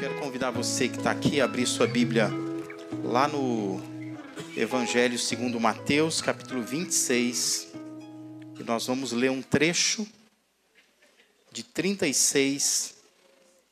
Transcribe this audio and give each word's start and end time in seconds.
quero 0.00 0.18
convidar 0.18 0.50
você 0.50 0.88
que 0.88 0.96
está 0.96 1.10
aqui 1.10 1.42
a 1.42 1.44
abrir 1.44 1.66
sua 1.66 1.86
Bíblia 1.86 2.30
lá 3.04 3.28
no 3.28 3.82
Evangelho 4.56 5.18
segundo 5.18 5.60
Mateus, 5.60 6.22
capítulo 6.22 6.62
26. 6.62 7.68
E 8.58 8.62
nós 8.62 8.86
vamos 8.86 9.12
ler 9.12 9.30
um 9.30 9.42
trecho 9.42 10.08
de 11.52 11.62
36 11.62 12.94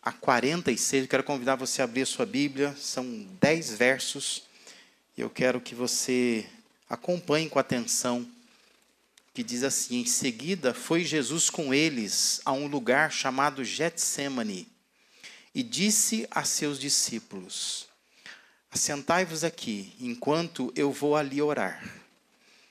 a 0.02 0.12
46. 0.12 1.04
Eu 1.04 1.08
quero 1.08 1.24
convidar 1.24 1.54
você 1.54 1.80
a 1.80 1.86
abrir 1.86 2.02
a 2.02 2.06
sua 2.06 2.26
Bíblia, 2.26 2.76
são 2.76 3.26
10 3.40 3.72
versos. 3.78 4.42
E 5.16 5.22
eu 5.22 5.30
quero 5.30 5.62
que 5.62 5.74
você 5.74 6.44
acompanhe 6.90 7.48
com 7.48 7.58
atenção. 7.58 8.28
Que 9.32 9.42
diz 9.42 9.62
assim: 9.62 10.02
Em 10.02 10.04
seguida 10.04 10.74
foi 10.74 11.06
Jesus 11.06 11.48
com 11.48 11.72
eles 11.72 12.42
a 12.44 12.52
um 12.52 12.66
lugar 12.66 13.10
chamado 13.10 13.64
Getsemane 13.64 14.68
e 15.58 15.62
disse 15.64 16.24
a 16.30 16.44
seus 16.44 16.78
discípulos: 16.78 17.88
Assentai-vos 18.70 19.42
aqui, 19.42 19.92
enquanto 19.98 20.72
eu 20.76 20.92
vou 20.92 21.16
ali 21.16 21.42
orar. 21.42 21.82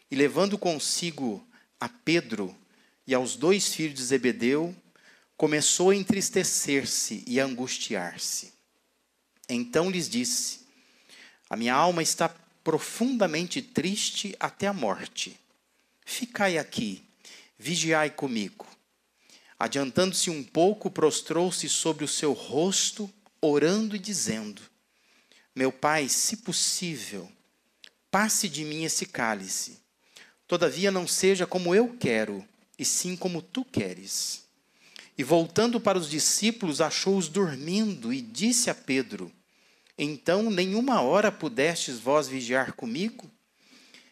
E 0.09 0.15
levando 0.15 0.57
consigo 0.57 1.45
a 1.81 1.89
Pedro 1.89 2.55
e 3.05 3.13
aos 3.13 3.35
dois 3.35 3.73
filhos 3.73 3.95
de 3.95 4.05
Zebedeu, 4.05 4.73
começou 5.35 5.89
a 5.89 5.95
entristecer-se 5.97 7.25
e 7.27 7.41
a 7.41 7.43
angustiar-se. 7.43 8.53
Então 9.49 9.91
lhes 9.91 10.07
disse: 10.07 10.61
A 11.49 11.57
minha 11.57 11.75
alma 11.75 12.01
está 12.01 12.33
profundamente 12.63 13.61
triste 13.61 14.33
até 14.39 14.65
a 14.65 14.71
morte. 14.71 15.37
Ficai 16.05 16.57
aqui, 16.57 17.03
vigiai 17.59 18.09
comigo. 18.11 18.65
Adiantando-se 19.59 20.29
um 20.29 20.43
pouco, 20.43 20.91
prostrou-se 20.91 21.67
sobre 21.67 22.05
o 22.05 22.07
seu 22.07 22.33
rosto, 22.33 23.09
orando 23.41 23.95
e 23.95 23.99
dizendo: 23.99 24.61
Meu 25.55 25.71
pai, 25.71 26.07
se 26.09 26.37
possível, 26.37 27.31
passe 28.11 28.47
de 28.47 28.63
mim 28.63 28.83
esse 28.83 29.05
cálice. 29.05 29.79
Todavia 30.47 30.91
não 30.91 31.07
seja 31.07 31.47
como 31.47 31.73
eu 31.73 31.97
quero, 31.99 32.45
e 32.77 32.85
sim 32.85 33.15
como 33.15 33.41
tu 33.41 33.65
queres. 33.65 34.43
E 35.17 35.23
voltando 35.23 35.79
para 35.79 35.97
os 35.97 36.07
discípulos, 36.07 36.79
achou-os 36.79 37.27
dormindo 37.27 38.13
e 38.13 38.21
disse 38.21 38.69
a 38.69 38.75
Pedro: 38.75 39.31
Então 39.97 40.51
nenhuma 40.51 41.01
hora 41.01 41.31
pudestes 41.31 41.97
vós 41.97 42.27
vigiar 42.27 42.73
comigo? 42.73 43.29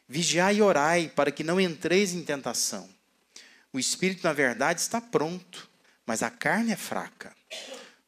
Vigiai 0.08 0.58
e 0.58 0.62
orai, 0.62 1.12
para 1.16 1.32
que 1.32 1.44
não 1.44 1.62
entreis 1.62 2.14
em 2.14 2.24
tentação. 2.24 2.95
O 3.76 3.80
espírito, 3.80 4.24
na 4.24 4.32
verdade, 4.32 4.80
está 4.80 5.02
pronto, 5.02 5.70
mas 6.06 6.24
a 6.24 6.30
carne 6.30 6.72
é 6.72 6.78
fraca. 6.78 7.36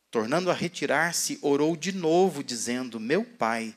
Tornando 0.10 0.50
a 0.50 0.54
retirar-se, 0.54 1.38
orou 1.42 1.76
de 1.76 1.92
novo, 1.92 2.42
dizendo: 2.42 3.02
Meu 3.02 3.26
pai, 3.26 3.76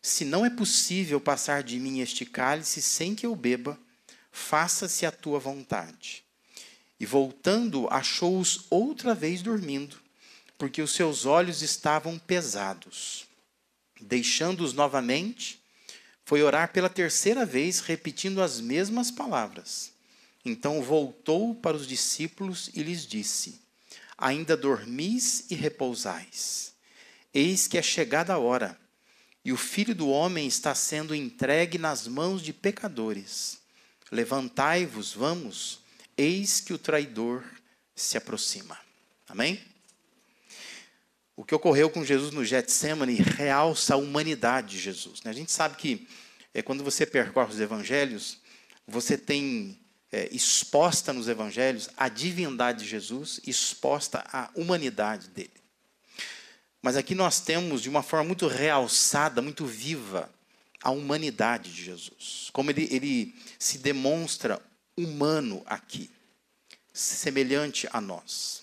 se 0.00 0.24
não 0.24 0.46
é 0.46 0.48
possível 0.48 1.20
passar 1.20 1.62
de 1.62 1.78
mim 1.78 2.00
este 2.00 2.24
cálice 2.24 2.80
sem 2.80 3.14
que 3.14 3.26
eu 3.26 3.36
beba, 3.36 3.78
faça-se 4.32 5.04
a 5.04 5.12
tua 5.12 5.38
vontade. 5.38 6.24
E 6.98 7.04
voltando, 7.04 7.86
achou-os 7.90 8.64
outra 8.70 9.14
vez 9.14 9.42
dormindo, 9.42 9.98
porque 10.56 10.80
os 10.80 10.94
seus 10.94 11.26
olhos 11.26 11.60
estavam 11.60 12.18
pesados. 12.18 13.26
Deixando-os 14.00 14.72
novamente, 14.72 15.62
foi 16.24 16.42
orar 16.42 16.72
pela 16.72 16.88
terceira 16.88 17.44
vez, 17.44 17.80
repetindo 17.80 18.40
as 18.40 18.58
mesmas 18.58 19.10
palavras. 19.10 19.94
Então 20.46 20.80
voltou 20.80 21.56
para 21.56 21.76
os 21.76 21.88
discípulos 21.88 22.70
e 22.72 22.80
lhes 22.80 23.04
disse: 23.04 23.60
Ainda 24.16 24.56
dormis 24.56 25.50
e 25.50 25.56
repousais. 25.56 26.72
Eis 27.34 27.66
que 27.66 27.76
é 27.76 27.82
chegada 27.82 28.32
a 28.32 28.38
hora, 28.38 28.78
e 29.44 29.52
o 29.52 29.56
filho 29.56 29.92
do 29.92 30.08
homem 30.08 30.46
está 30.46 30.72
sendo 30.72 31.16
entregue 31.16 31.78
nas 31.78 32.06
mãos 32.06 32.40
de 32.40 32.52
pecadores. 32.52 33.58
Levantai-vos, 34.12 35.12
vamos, 35.12 35.80
eis 36.16 36.60
que 36.60 36.72
o 36.72 36.78
traidor 36.78 37.44
se 37.94 38.16
aproxima. 38.16 38.78
Amém? 39.28 39.60
O 41.34 41.44
que 41.44 41.56
ocorreu 41.56 41.90
com 41.90 42.04
Jesus 42.04 42.32
no 42.32 42.44
Getsemane 42.44 43.16
realça 43.16 43.94
a 43.94 43.98
humanidade 43.98 44.76
de 44.76 44.78
Jesus. 44.78 45.22
Né? 45.22 45.32
A 45.32 45.34
gente 45.34 45.50
sabe 45.50 45.76
que 45.76 46.06
é, 46.54 46.62
quando 46.62 46.84
você 46.84 47.04
percorre 47.04 47.52
os 47.52 47.60
evangelhos, 47.60 48.38
você 48.86 49.18
tem 49.18 49.78
é, 50.16 50.30
exposta 50.32 51.12
nos 51.12 51.28
evangelhos 51.28 51.90
a 51.94 52.08
divindade 52.08 52.84
de 52.84 52.88
Jesus, 52.88 53.38
exposta 53.46 54.24
a 54.32 54.48
humanidade 54.54 55.28
dele. 55.28 55.52
Mas 56.80 56.96
aqui 56.96 57.14
nós 57.14 57.40
temos, 57.40 57.82
de 57.82 57.90
uma 57.90 58.02
forma 58.02 58.24
muito 58.24 58.46
realçada, 58.46 59.42
muito 59.42 59.66
viva, 59.66 60.30
a 60.80 60.90
humanidade 60.90 61.70
de 61.70 61.84
Jesus. 61.84 62.48
Como 62.50 62.70
ele, 62.70 62.88
ele 62.90 63.34
se 63.58 63.76
demonstra 63.76 64.58
humano 64.96 65.62
aqui, 65.66 66.10
semelhante 66.94 67.86
a 67.92 68.00
nós. 68.00 68.62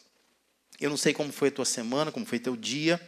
Eu 0.80 0.90
não 0.90 0.98
sei 0.98 1.14
como 1.14 1.32
foi 1.32 1.50
a 1.50 1.52
tua 1.52 1.66
semana, 1.66 2.12
como 2.12 2.26
foi 2.26 2.40
teu 2.40 2.58
dia, 2.58 3.00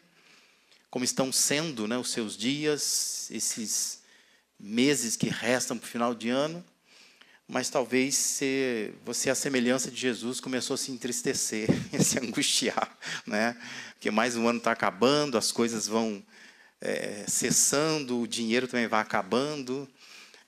como 0.91 1.03
estão 1.03 1.31
sendo 1.31 1.87
né, 1.87 1.97
os 1.97 2.11
seus 2.11 2.37
dias, 2.37 3.27
esses 3.31 4.03
meses 4.59 5.15
que 5.15 5.29
restam 5.29 5.79
para 5.79 5.87
o 5.87 5.89
final 5.89 6.13
de 6.13 6.29
ano 6.29 6.63
mas 7.47 7.69
talvez 7.69 8.15
se 8.15 8.91
você, 9.05 9.29
a 9.29 9.35
semelhança 9.35 9.91
de 9.91 9.97
Jesus, 9.97 10.39
começou 10.39 10.73
a 10.73 10.77
se 10.77 10.91
entristecer, 10.91 11.69
a 11.93 12.03
se 12.03 12.17
angustiar, 12.17 12.97
né? 13.25 13.55
Porque 13.93 14.09
mais 14.09 14.35
um 14.35 14.47
ano 14.47 14.57
está 14.57 14.71
acabando, 14.71 15.37
as 15.37 15.51
coisas 15.51 15.87
vão 15.87 16.23
é, 16.81 17.23
cessando, 17.27 18.19
o 18.19 18.27
dinheiro 18.27 18.67
também 18.67 18.87
vai 18.87 19.01
acabando, 19.01 19.87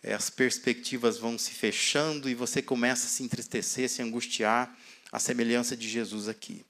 é, 0.02 0.14
as 0.14 0.30
perspectivas 0.30 1.18
vão 1.18 1.38
se 1.38 1.52
fechando 1.52 2.30
e 2.30 2.36
você 2.36 2.62
começa 2.62 3.06
a 3.06 3.10
se 3.10 3.24
entristecer, 3.24 3.86
a 3.86 3.90
se 3.90 4.02
angustiar, 4.02 4.76
a 5.12 5.20
semelhança 5.20 5.78
de 5.78 5.88
Jesus 5.88 6.28
aqui. 6.28 6.66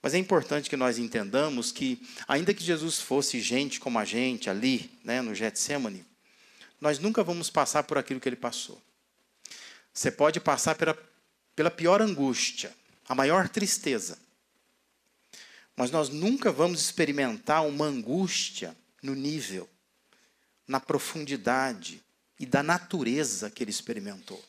Mas 0.00 0.14
é 0.14 0.18
importante 0.18 0.68
que 0.68 0.76
nós 0.76 0.98
entendamos 0.98 1.70
que, 1.70 2.02
ainda 2.26 2.54
que 2.54 2.62
Jesus 2.62 3.00
fosse 3.00 3.40
gente 3.40 3.78
como 3.78 3.98
a 3.98 4.04
gente 4.04 4.48
ali, 4.50 4.90
né, 5.04 5.20
no 5.20 5.34
Getsemane, 5.34 6.04
nós 6.80 6.98
nunca 6.98 7.22
vamos 7.22 7.50
passar 7.50 7.84
por 7.84 7.98
aquilo 7.98 8.20
que 8.20 8.28
ele 8.28 8.36
passou. 8.36 8.82
Você 9.92 10.10
pode 10.10 10.40
passar 10.40 10.74
pela, 10.74 10.96
pela 11.54 11.70
pior 11.70 12.00
angústia, 12.00 12.74
a 13.08 13.14
maior 13.14 13.48
tristeza. 13.48 14.18
Mas 15.76 15.90
nós 15.90 16.08
nunca 16.08 16.50
vamos 16.52 16.80
experimentar 16.80 17.66
uma 17.66 17.86
angústia 17.86 18.76
no 19.02 19.14
nível, 19.14 19.68
na 20.66 20.80
profundidade 20.80 22.02
e 22.38 22.46
da 22.46 22.62
natureza 22.62 23.50
que 23.50 23.62
ele 23.62 23.70
experimentou. 23.70 24.42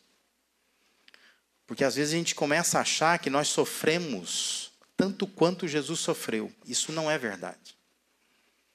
Porque 1.65 1.83
às 1.83 1.95
vezes 1.95 2.13
a 2.13 2.17
gente 2.17 2.35
começa 2.35 2.77
a 2.77 2.81
achar 2.81 3.19
que 3.19 3.29
nós 3.29 3.47
sofremos 3.47 4.71
tanto 4.95 5.25
quanto 5.25 5.67
Jesus 5.67 5.99
sofreu. 5.99 6.51
Isso 6.65 6.91
não 6.91 7.09
é 7.09 7.17
verdade. 7.17 7.77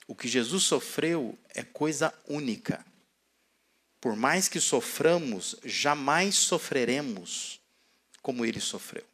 O 0.07 0.15
que 0.15 0.27
Jesus 0.27 0.65
sofreu 0.65 1.39
é 1.55 1.63
coisa 1.63 2.13
única. 2.27 2.85
Por 4.09 4.17
mais 4.17 4.49
que 4.49 4.59
soframos, 4.59 5.57
jamais 5.63 6.35
sofreremos 6.37 7.61
como 8.23 8.43
ele 8.43 8.59
sofreu. 8.59 9.05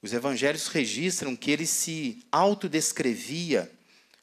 Os 0.00 0.14
evangelhos 0.14 0.68
registram 0.68 1.36
que 1.36 1.50
ele 1.50 1.66
se 1.66 2.24
autodescrevia 2.32 3.70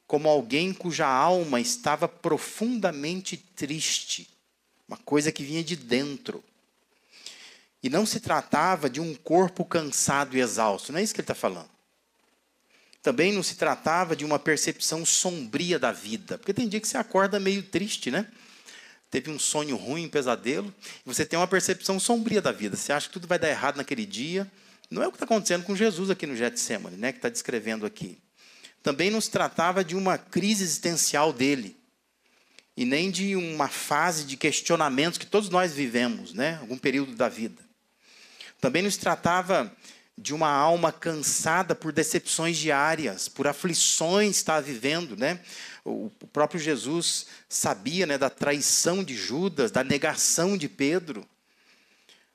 como 0.04 0.28
alguém 0.28 0.74
cuja 0.74 1.06
alma 1.06 1.60
estava 1.60 2.08
profundamente 2.08 3.36
triste, 3.36 4.28
uma 4.88 4.96
coisa 4.96 5.30
que 5.30 5.44
vinha 5.44 5.62
de 5.62 5.76
dentro. 5.76 6.42
E 7.80 7.88
não 7.88 8.04
se 8.04 8.18
tratava 8.18 8.90
de 8.90 9.00
um 9.00 9.14
corpo 9.14 9.64
cansado 9.64 10.36
e 10.36 10.40
exausto, 10.40 10.90
não 10.90 10.98
é 10.98 11.04
isso 11.04 11.14
que 11.14 11.20
ele 11.20 11.22
está 11.22 11.36
falando. 11.36 11.70
Também 13.00 13.32
não 13.32 13.44
se 13.44 13.54
tratava 13.54 14.16
de 14.16 14.24
uma 14.24 14.40
percepção 14.40 15.06
sombria 15.06 15.78
da 15.78 15.92
vida, 15.92 16.36
porque 16.36 16.52
tem 16.52 16.68
dia 16.68 16.80
que 16.80 16.88
você 16.88 16.98
acorda 16.98 17.38
meio 17.38 17.62
triste, 17.62 18.10
né? 18.10 18.26
Teve 19.10 19.30
um 19.30 19.38
sonho 19.38 19.76
ruim, 19.76 20.06
um 20.06 20.10
pesadelo, 20.10 20.72
e 21.04 21.08
você 21.08 21.24
tem 21.24 21.38
uma 21.38 21.46
percepção 21.46 21.98
sombria 21.98 22.40
da 22.42 22.52
vida. 22.52 22.76
Você 22.76 22.92
acha 22.92 23.06
que 23.06 23.12
tudo 23.12 23.26
vai 23.26 23.38
dar 23.38 23.48
errado 23.48 23.76
naquele 23.76 24.04
dia. 24.04 24.50
Não 24.90 25.02
é 25.02 25.08
o 25.08 25.10
que 25.10 25.16
está 25.16 25.24
acontecendo 25.24 25.64
com 25.64 25.74
Jesus 25.74 26.10
aqui 26.10 26.26
no 26.26 26.36
Getsemane, 26.36 26.96
né, 26.96 27.12
que 27.12 27.18
está 27.18 27.28
descrevendo 27.28 27.86
aqui. 27.86 28.18
Também 28.82 29.10
não 29.10 29.20
se 29.20 29.30
tratava 29.30 29.84
de 29.84 29.96
uma 29.96 30.16
crise 30.16 30.62
existencial 30.62 31.32
dele, 31.32 31.76
e 32.76 32.84
nem 32.84 33.10
de 33.10 33.34
uma 33.34 33.68
fase 33.68 34.24
de 34.24 34.36
questionamentos 34.36 35.18
que 35.18 35.26
todos 35.26 35.48
nós 35.48 35.72
vivemos, 35.72 36.34
né, 36.34 36.58
algum 36.60 36.76
período 36.76 37.14
da 37.14 37.28
vida. 37.28 37.64
Também 38.60 38.82
não 38.82 38.90
se 38.90 38.98
tratava 38.98 39.74
de 40.18 40.32
uma 40.32 40.48
alma 40.48 40.90
cansada 40.90 41.74
por 41.74 41.92
decepções 41.92 42.56
diárias, 42.56 43.28
por 43.28 43.46
aflições 43.46 44.36
está 44.36 44.60
vivendo, 44.60 45.16
né? 45.16 45.40
O 45.84 46.10
próprio 46.32 46.58
Jesus 46.58 47.26
sabia 47.48 48.06
né, 48.06 48.18
da 48.18 48.28
traição 48.28 49.04
de 49.04 49.14
Judas, 49.14 49.70
da 49.70 49.84
negação 49.84 50.56
de 50.56 50.68
Pedro. 50.68 51.26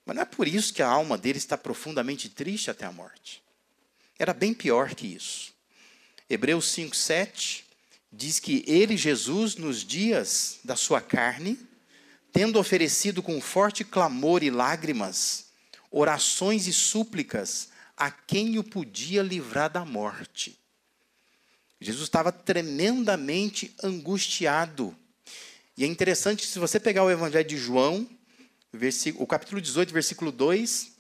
Mas 0.05 0.15
não 0.15 0.23
é 0.23 0.25
por 0.25 0.47
isso 0.47 0.73
que 0.73 0.81
a 0.81 0.87
alma 0.87 1.17
dele 1.17 1.37
está 1.37 1.57
profundamente 1.57 2.29
triste 2.29 2.71
até 2.71 2.85
a 2.85 2.91
morte. 2.91 3.43
Era 4.17 4.33
bem 4.33 4.53
pior 4.53 4.93
que 4.95 5.07
isso. 5.07 5.53
Hebreus 6.29 6.71
5, 6.71 6.95
7 6.95 7.65
diz 8.11 8.39
que 8.39 8.63
ele, 8.67 8.95
Jesus, 8.95 9.55
nos 9.55 9.83
dias 9.83 10.59
da 10.63 10.75
sua 10.75 11.01
carne, 11.01 11.57
tendo 12.31 12.59
oferecido 12.59 13.21
com 13.21 13.41
forte 13.41 13.83
clamor 13.83 14.43
e 14.43 14.49
lágrimas, 14.49 15.50
orações 15.91 16.65
e 16.65 16.73
súplicas 16.73 17.69
a 17.97 18.09
quem 18.09 18.57
o 18.57 18.63
podia 18.63 19.21
livrar 19.21 19.69
da 19.69 19.85
morte. 19.85 20.57
Jesus 21.79 22.05
estava 22.05 22.31
tremendamente 22.31 23.75
angustiado. 23.83 24.95
E 25.77 25.83
é 25.83 25.88
interessante, 25.88 26.47
se 26.47 26.57
você 26.57 26.79
pegar 26.79 27.03
o 27.03 27.11
Evangelho 27.11 27.47
de 27.47 27.57
João, 27.57 28.07
o 29.15 29.27
capítulo 29.27 29.59
18, 29.59 29.91
versículo 29.91 30.31
2, 30.31 30.91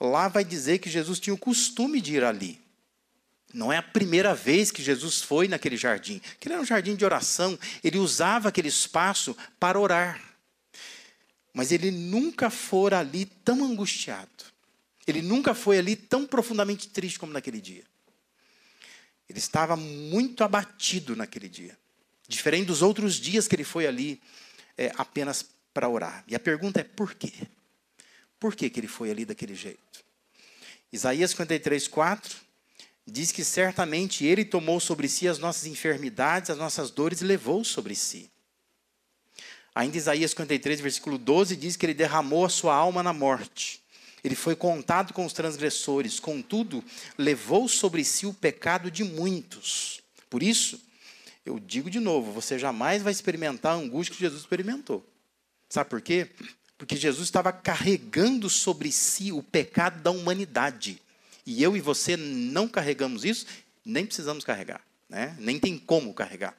lá 0.00 0.28
vai 0.28 0.44
dizer 0.44 0.78
que 0.78 0.90
Jesus 0.90 1.20
tinha 1.20 1.34
o 1.34 1.38
costume 1.38 2.00
de 2.00 2.14
ir 2.14 2.24
ali. 2.24 2.60
Não 3.52 3.72
é 3.72 3.76
a 3.76 3.82
primeira 3.82 4.34
vez 4.34 4.70
que 4.70 4.82
Jesus 4.82 5.20
foi 5.22 5.48
naquele 5.48 5.76
jardim. 5.76 6.20
Aquele 6.32 6.54
era 6.54 6.62
um 6.62 6.66
jardim 6.66 6.94
de 6.94 7.04
oração. 7.04 7.58
Ele 7.82 7.98
usava 7.98 8.48
aquele 8.48 8.68
espaço 8.68 9.36
para 9.58 9.78
orar. 9.78 10.29
Mas 11.52 11.72
ele 11.72 11.90
nunca 11.90 12.50
fora 12.50 12.98
ali 12.98 13.24
tão 13.24 13.64
angustiado. 13.64 14.44
Ele 15.06 15.22
nunca 15.22 15.54
foi 15.54 15.78
ali 15.78 15.96
tão 15.96 16.26
profundamente 16.26 16.88
triste 16.88 17.18
como 17.18 17.32
naquele 17.32 17.60
dia. 17.60 17.82
Ele 19.28 19.38
estava 19.38 19.76
muito 19.76 20.44
abatido 20.44 21.16
naquele 21.16 21.48
dia. 21.48 21.76
Diferente 22.28 22.66
dos 22.66 22.82
outros 22.82 23.14
dias 23.16 23.48
que 23.48 23.56
ele 23.56 23.64
foi 23.64 23.86
ali 23.86 24.20
é, 24.76 24.92
apenas 24.96 25.44
para 25.74 25.88
orar. 25.88 26.24
E 26.28 26.34
a 26.34 26.40
pergunta 26.40 26.80
é 26.80 26.84
por 26.84 27.14
quê? 27.14 27.32
Por 28.38 28.54
que, 28.54 28.70
que 28.70 28.80
ele 28.80 28.88
foi 28.88 29.10
ali 29.10 29.24
daquele 29.24 29.54
jeito? 29.54 30.04
Isaías 30.92 31.30
53, 31.30 31.86
4 31.88 32.36
diz 33.06 33.32
que 33.32 33.44
certamente 33.44 34.24
ele 34.24 34.44
tomou 34.44 34.80
sobre 34.80 35.08
si 35.08 35.28
as 35.28 35.38
nossas 35.38 35.66
enfermidades, 35.66 36.50
as 36.50 36.58
nossas 36.58 36.90
dores 36.90 37.20
e 37.20 37.24
levou 37.24 37.64
sobre 37.64 37.94
si. 37.94 38.30
Ainda 39.74 39.96
Isaías 39.96 40.32
53, 40.32 40.80
versículo 40.80 41.16
12 41.16 41.56
diz 41.56 41.76
que 41.76 41.86
ele 41.86 41.94
derramou 41.94 42.44
a 42.44 42.48
sua 42.48 42.74
alma 42.74 43.02
na 43.02 43.12
morte. 43.12 43.80
Ele 44.22 44.34
foi 44.34 44.54
contado 44.54 45.12
com 45.12 45.24
os 45.24 45.32
transgressores, 45.32 46.20
contudo, 46.20 46.84
levou 47.16 47.68
sobre 47.68 48.04
si 48.04 48.26
o 48.26 48.34
pecado 48.34 48.90
de 48.90 49.02
muitos. 49.02 50.02
Por 50.28 50.42
isso, 50.42 50.80
eu 51.44 51.58
digo 51.58 51.88
de 51.88 52.00
novo, 52.00 52.32
você 52.32 52.58
jamais 52.58 53.02
vai 53.02 53.12
experimentar 53.12 53.72
a 53.72 53.76
angústia 53.76 54.14
que 54.14 54.20
Jesus 54.20 54.42
experimentou. 54.42 55.04
Sabe 55.68 55.88
por 55.88 56.00
quê? 56.00 56.28
Porque 56.76 56.96
Jesus 56.96 57.28
estava 57.28 57.52
carregando 57.52 58.50
sobre 58.50 58.92
si 58.92 59.32
o 59.32 59.42
pecado 59.42 60.02
da 60.02 60.10
humanidade. 60.10 61.00
E 61.46 61.62
eu 61.62 61.76
e 61.76 61.80
você 61.80 62.16
não 62.16 62.68
carregamos 62.68 63.24
isso, 63.24 63.46
nem 63.84 64.04
precisamos 64.04 64.44
carregar, 64.44 64.82
né? 65.08 65.34
nem 65.38 65.58
tem 65.58 65.78
como 65.78 66.12
carregar. 66.12 66.56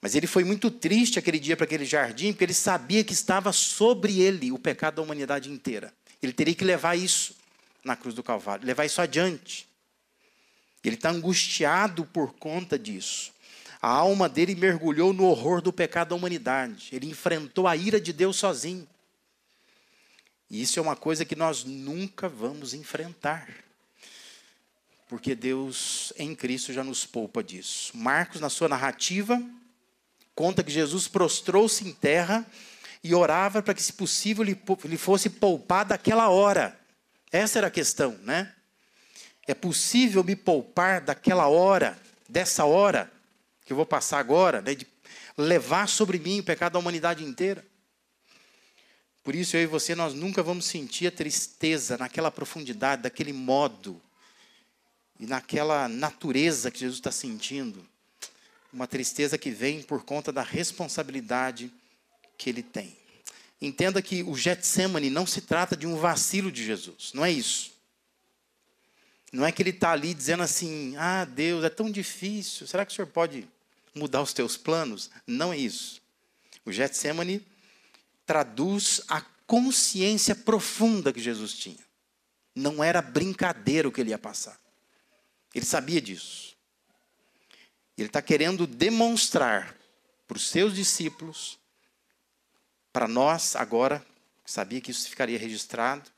Mas 0.00 0.14
ele 0.14 0.26
foi 0.26 0.44
muito 0.44 0.70
triste 0.70 1.18
aquele 1.18 1.38
dia 1.38 1.56
para 1.56 1.64
aquele 1.64 1.84
jardim, 1.84 2.32
porque 2.32 2.44
ele 2.44 2.54
sabia 2.54 3.02
que 3.02 3.12
estava 3.12 3.52
sobre 3.52 4.20
ele 4.20 4.52
o 4.52 4.58
pecado 4.58 4.96
da 4.96 5.02
humanidade 5.02 5.50
inteira. 5.50 5.92
Ele 6.22 6.32
teria 6.32 6.54
que 6.54 6.64
levar 6.64 6.96
isso 6.96 7.34
na 7.84 7.96
cruz 7.96 8.14
do 8.14 8.22
Calvário, 8.22 8.66
levar 8.66 8.84
isso 8.84 9.00
adiante. 9.00 9.68
Ele 10.84 10.94
está 10.94 11.10
angustiado 11.10 12.04
por 12.04 12.34
conta 12.34 12.78
disso. 12.78 13.32
A 13.80 13.88
alma 13.88 14.28
dele 14.28 14.54
mergulhou 14.54 15.12
no 15.12 15.24
horror 15.24 15.60
do 15.60 15.72
pecado 15.72 16.10
da 16.10 16.14
humanidade. 16.14 16.88
Ele 16.92 17.06
enfrentou 17.06 17.66
a 17.66 17.76
ira 17.76 18.00
de 18.00 18.12
Deus 18.12 18.36
sozinho. 18.36 18.88
E 20.50 20.62
isso 20.62 20.78
é 20.78 20.82
uma 20.82 20.96
coisa 20.96 21.24
que 21.24 21.36
nós 21.36 21.64
nunca 21.64 22.28
vamos 22.28 22.74
enfrentar. 22.74 23.48
Porque 25.08 25.34
Deus 25.34 26.12
em 26.16 26.34
Cristo 26.34 26.72
já 26.72 26.82
nos 26.82 27.06
poupa 27.06 27.42
disso. 27.42 27.96
Marcos, 27.96 28.40
na 28.40 28.48
sua 28.48 28.68
narrativa, 28.68 29.40
conta 30.38 30.62
que 30.62 30.70
Jesus 30.70 31.08
prostrou-se 31.08 31.84
em 31.84 31.92
terra 31.92 32.46
e 33.02 33.12
orava 33.12 33.60
para 33.60 33.74
que, 33.74 33.82
se 33.82 33.92
possível, 33.92 34.44
lhe 34.44 34.96
fosse 34.96 35.28
poupado 35.28 35.88
daquela 35.88 36.28
hora. 36.28 36.78
Essa 37.32 37.58
era 37.58 37.66
a 37.66 37.72
questão, 37.72 38.12
né? 38.22 38.54
É 39.48 39.52
possível 39.52 40.22
me 40.22 40.36
poupar 40.36 41.00
daquela 41.00 41.48
hora, 41.48 41.98
dessa 42.28 42.64
hora 42.64 43.12
que 43.66 43.72
eu 43.72 43.76
vou 43.76 43.84
passar 43.84 44.20
agora, 44.20 44.62
né, 44.62 44.76
de 44.76 44.86
levar 45.36 45.88
sobre 45.88 46.20
mim 46.20 46.38
o 46.38 46.44
pecado 46.44 46.74
da 46.74 46.78
humanidade 46.78 47.24
inteira? 47.24 47.66
Por 49.24 49.34
isso, 49.34 49.56
eu 49.56 49.62
e 49.62 49.66
você, 49.66 49.96
nós 49.96 50.14
nunca 50.14 50.40
vamos 50.40 50.66
sentir 50.66 51.08
a 51.08 51.10
tristeza 51.10 51.98
naquela 51.98 52.30
profundidade, 52.30 53.02
daquele 53.02 53.32
modo, 53.32 54.00
e 55.18 55.26
naquela 55.26 55.88
natureza 55.88 56.70
que 56.70 56.78
Jesus 56.78 57.00
está 57.00 57.10
sentindo. 57.10 57.84
Uma 58.72 58.86
tristeza 58.86 59.38
que 59.38 59.50
vem 59.50 59.82
por 59.82 60.04
conta 60.04 60.30
da 60.30 60.42
responsabilidade 60.42 61.72
que 62.36 62.50
ele 62.50 62.62
tem. 62.62 62.96
Entenda 63.60 64.00
que 64.00 64.22
o 64.22 64.36
Getsemane 64.36 65.10
não 65.10 65.26
se 65.26 65.40
trata 65.40 65.76
de 65.76 65.86
um 65.86 65.96
vacilo 65.96 66.52
de 66.52 66.64
Jesus, 66.64 67.12
não 67.12 67.24
é 67.24 67.32
isso. 67.32 67.72
Não 69.32 69.44
é 69.44 69.52
que 69.52 69.62
ele 69.62 69.70
está 69.70 69.90
ali 69.90 70.14
dizendo 70.14 70.42
assim: 70.42 70.94
ah, 70.96 71.24
Deus, 71.24 71.64
é 71.64 71.68
tão 71.68 71.90
difícil, 71.90 72.66
será 72.66 72.86
que 72.86 72.92
o 72.92 72.94
senhor 72.94 73.08
pode 73.08 73.48
mudar 73.94 74.22
os 74.22 74.32
teus 74.32 74.56
planos? 74.56 75.10
Não 75.26 75.52
é 75.52 75.58
isso. 75.58 76.00
O 76.64 76.72
Getsemane 76.72 77.44
traduz 78.24 79.00
a 79.08 79.20
consciência 79.46 80.34
profunda 80.34 81.12
que 81.12 81.20
Jesus 81.20 81.54
tinha. 81.54 81.88
Não 82.54 82.82
era 82.82 83.00
brincadeira 83.00 83.88
o 83.88 83.92
que 83.92 84.00
ele 84.00 84.10
ia 84.10 84.18
passar. 84.18 84.58
Ele 85.54 85.64
sabia 85.64 86.00
disso. 86.00 86.56
Ele 87.98 88.08
está 88.08 88.22
querendo 88.22 88.66
demonstrar 88.66 89.76
para 90.26 90.36
os 90.36 90.48
seus 90.48 90.74
discípulos, 90.74 91.58
para 92.92 93.08
nós 93.08 93.56
agora, 93.56 94.04
sabia 94.46 94.80
que 94.80 94.90
isso 94.90 95.08
ficaria 95.08 95.38
registrado, 95.38 96.10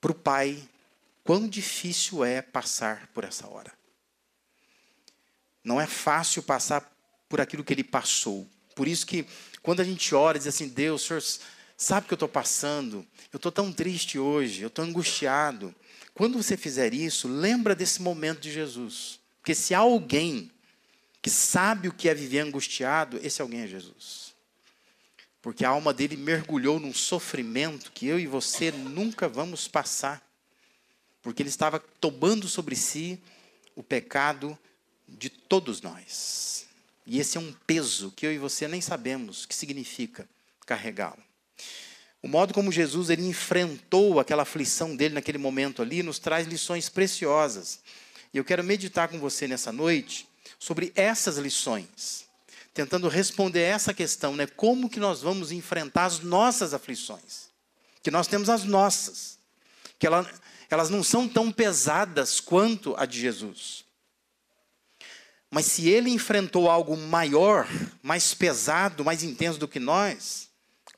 para 0.00 0.12
o 0.12 0.14
Pai, 0.14 0.68
quão 1.22 1.48
difícil 1.48 2.24
é 2.24 2.42
passar 2.42 3.08
por 3.08 3.24
essa 3.24 3.46
hora. 3.48 3.72
Não 5.62 5.80
é 5.80 5.86
fácil 5.86 6.42
passar 6.42 6.92
por 7.28 7.40
aquilo 7.40 7.64
que 7.64 7.72
ele 7.72 7.84
passou. 7.84 8.48
Por 8.74 8.86
isso 8.86 9.06
que 9.06 9.26
quando 9.62 9.80
a 9.80 9.84
gente 9.84 10.14
ora 10.14 10.36
e 10.36 10.40
diz 10.40 10.46
assim, 10.46 10.68
Deus, 10.68 11.02
Senhor 11.02 11.22
sabe 11.76 12.04
o 12.04 12.08
que 12.08 12.14
eu 12.14 12.16
estou 12.16 12.28
passando, 12.28 13.06
eu 13.32 13.36
estou 13.36 13.52
tão 13.52 13.72
triste 13.72 14.18
hoje, 14.18 14.62
eu 14.62 14.68
estou 14.68 14.84
angustiado. 14.84 15.74
Quando 16.14 16.42
você 16.42 16.56
fizer 16.56 16.94
isso, 16.94 17.28
lembra 17.28 17.74
desse 17.74 18.00
momento 18.00 18.40
de 18.40 18.52
Jesus. 18.52 19.18
Porque 19.38 19.54
se 19.54 19.74
alguém 19.74 20.50
que 21.26 21.30
sabe 21.30 21.88
o 21.88 21.92
que 21.92 22.08
é 22.08 22.14
viver 22.14 22.38
angustiado, 22.38 23.18
esse 23.20 23.42
alguém 23.42 23.62
é 23.62 23.66
Jesus. 23.66 24.32
Porque 25.42 25.64
a 25.64 25.70
alma 25.70 25.92
dele 25.92 26.16
mergulhou 26.16 26.78
num 26.78 26.94
sofrimento 26.94 27.90
que 27.90 28.06
eu 28.06 28.16
e 28.16 28.28
você 28.28 28.70
nunca 28.70 29.28
vamos 29.28 29.66
passar. 29.66 30.24
Porque 31.20 31.42
ele 31.42 31.48
estava 31.48 31.80
tomando 31.80 32.46
sobre 32.46 32.76
si 32.76 33.20
o 33.74 33.82
pecado 33.82 34.56
de 35.08 35.28
todos 35.28 35.80
nós. 35.80 36.68
E 37.04 37.18
esse 37.18 37.36
é 37.36 37.40
um 37.40 37.52
peso 37.66 38.12
que 38.12 38.24
eu 38.24 38.32
e 38.32 38.38
você 38.38 38.68
nem 38.68 38.80
sabemos 38.80 39.42
o 39.42 39.48
que 39.48 39.54
significa 39.56 40.28
carregá-lo. 40.64 41.24
O 42.22 42.28
modo 42.28 42.54
como 42.54 42.70
Jesus 42.70 43.10
ele 43.10 43.26
enfrentou 43.26 44.20
aquela 44.20 44.42
aflição 44.42 44.94
dele 44.94 45.14
naquele 45.14 45.38
momento 45.38 45.82
ali 45.82 46.04
nos 46.04 46.20
traz 46.20 46.46
lições 46.46 46.88
preciosas. 46.88 47.80
E 48.32 48.38
eu 48.38 48.44
quero 48.44 48.62
meditar 48.62 49.08
com 49.08 49.18
você 49.18 49.48
nessa 49.48 49.72
noite 49.72 50.28
sobre 50.58 50.92
essas 50.94 51.36
lições, 51.36 52.26
tentando 52.72 53.08
responder 53.08 53.62
essa 53.62 53.94
questão, 53.94 54.36
né? 54.36 54.46
Como 54.46 54.90
que 54.90 55.00
nós 55.00 55.22
vamos 55.22 55.52
enfrentar 55.52 56.04
as 56.04 56.20
nossas 56.20 56.74
aflições? 56.74 57.50
Que 58.02 58.10
nós 58.10 58.26
temos 58.26 58.48
as 58.48 58.64
nossas, 58.64 59.38
que 59.98 60.06
ela, 60.06 60.28
elas 60.70 60.90
não 60.90 61.02
são 61.02 61.28
tão 61.28 61.50
pesadas 61.50 62.40
quanto 62.40 62.94
a 62.96 63.06
de 63.06 63.20
Jesus. 63.20 63.84
Mas 65.50 65.66
se 65.66 65.88
ele 65.88 66.10
enfrentou 66.10 66.70
algo 66.70 66.96
maior, 66.96 67.66
mais 68.02 68.34
pesado, 68.34 69.04
mais 69.04 69.22
intenso 69.22 69.58
do 69.58 69.68
que 69.68 69.78
nós, 69.78 70.50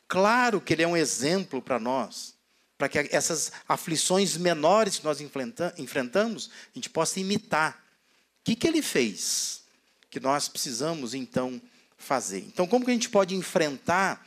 claro 0.06 0.60
que 0.60 0.72
ele 0.72 0.82
é 0.82 0.88
um 0.88 0.96
exemplo 0.96 1.60
para 1.62 1.78
nós, 1.78 2.34
para 2.76 2.88
que 2.88 2.98
essas 3.10 3.52
aflições 3.68 4.36
menores 4.36 4.98
que 4.98 5.04
nós 5.04 5.20
enfrentamos, 5.20 6.50
a 6.72 6.78
gente 6.78 6.88
possa 6.88 7.20
imitar. 7.20 7.84
Que, 8.48 8.56
que 8.56 8.66
ele 8.66 8.80
fez 8.80 9.60
que 10.08 10.18
nós 10.18 10.48
precisamos 10.48 11.12
então 11.12 11.60
fazer? 11.98 12.38
Então, 12.38 12.66
como 12.66 12.82
que 12.82 12.90
a 12.90 12.94
gente 12.94 13.10
pode 13.10 13.34
enfrentar 13.34 14.26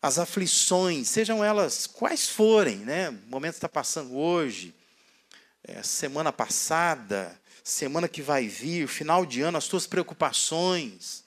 as 0.00 0.18
aflições, 0.18 1.06
sejam 1.10 1.44
elas 1.44 1.86
quais 1.86 2.30
forem, 2.30 2.78
né? 2.78 3.10
O 3.10 3.28
momento 3.28 3.56
está 3.56 3.68
passando 3.68 4.16
hoje, 4.16 4.74
é, 5.62 5.82
semana 5.82 6.32
passada, 6.32 7.38
semana 7.62 8.08
que 8.08 8.22
vai 8.22 8.48
vir, 8.48 8.88
final 8.88 9.26
de 9.26 9.42
ano, 9.42 9.58
as 9.58 9.64
suas 9.64 9.86
preocupações. 9.86 11.22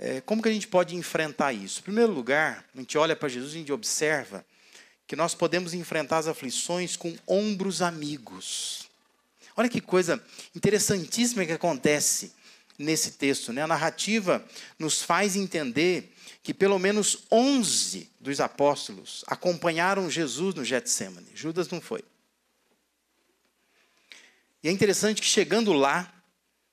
É, 0.00 0.20
como 0.20 0.42
que 0.42 0.48
a 0.48 0.52
gente 0.52 0.66
pode 0.66 0.96
enfrentar 0.96 1.52
isso? 1.52 1.78
Em 1.78 1.84
primeiro 1.84 2.10
lugar, 2.10 2.64
a 2.74 2.78
gente 2.80 2.98
olha 2.98 3.14
para 3.14 3.28
Jesus 3.28 3.52
e 3.52 3.58
a 3.58 3.60
gente 3.60 3.72
observa 3.72 4.44
que 5.06 5.14
nós 5.14 5.32
podemos 5.32 5.74
enfrentar 5.74 6.18
as 6.18 6.26
aflições 6.26 6.96
com 6.96 7.16
ombros 7.24 7.80
amigos. 7.80 8.90
Olha 9.56 9.68
que 9.68 9.80
coisa 9.80 10.22
interessantíssima 10.54 11.44
que 11.44 11.52
acontece 11.52 12.32
nesse 12.78 13.12
texto. 13.12 13.52
Né? 13.52 13.62
A 13.62 13.66
narrativa 13.66 14.44
nos 14.78 15.02
faz 15.02 15.36
entender 15.36 16.12
que 16.42 16.52
pelo 16.52 16.78
menos 16.78 17.24
11 17.30 18.10
dos 18.20 18.40
apóstolos 18.40 19.24
acompanharam 19.26 20.10
Jesus 20.10 20.54
no 20.54 20.64
Getsemane. 20.64 21.30
Judas 21.34 21.68
não 21.68 21.80
foi. 21.80 22.04
E 24.62 24.68
é 24.68 24.70
interessante 24.72 25.20
que 25.20 25.26
chegando 25.26 25.72
lá, 25.72 26.12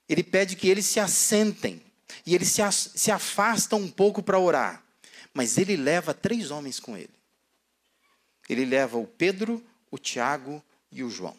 ele 0.08 0.24
pede 0.24 0.56
que 0.56 0.68
eles 0.68 0.86
se 0.86 1.00
assentem. 1.00 1.82
E 2.26 2.34
eles 2.34 2.50
se, 2.50 2.62
se 2.72 3.12
afastam 3.12 3.80
um 3.80 3.90
pouco 3.90 4.22
para 4.22 4.40
orar. 4.40 4.84
Mas 5.34 5.58
ele 5.58 5.76
leva 5.76 6.14
três 6.14 6.52
homens 6.52 6.80
com 6.80 6.98
ele. 6.98 7.14
Ele 8.48 8.66
leva 8.66 8.98
o 8.98 9.06
Pedro, 9.06 9.64
o 9.92 9.98
Tiago 9.98 10.64
e 10.92 11.04
o 11.04 11.10
João. 11.10 11.38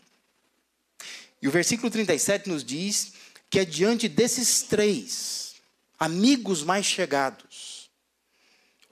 E 1.43 1.49
o 1.49 1.51
versículo 1.51 1.91
37 1.91 2.49
nos 2.49 2.65
diz 2.65 3.13
que 3.49 3.59
é 3.59 3.65
diante 3.65 4.09
desses 4.09 4.63
três, 4.63 5.55
amigos 5.99 6.63
mais 6.63 6.87
chegados, 6.87 7.91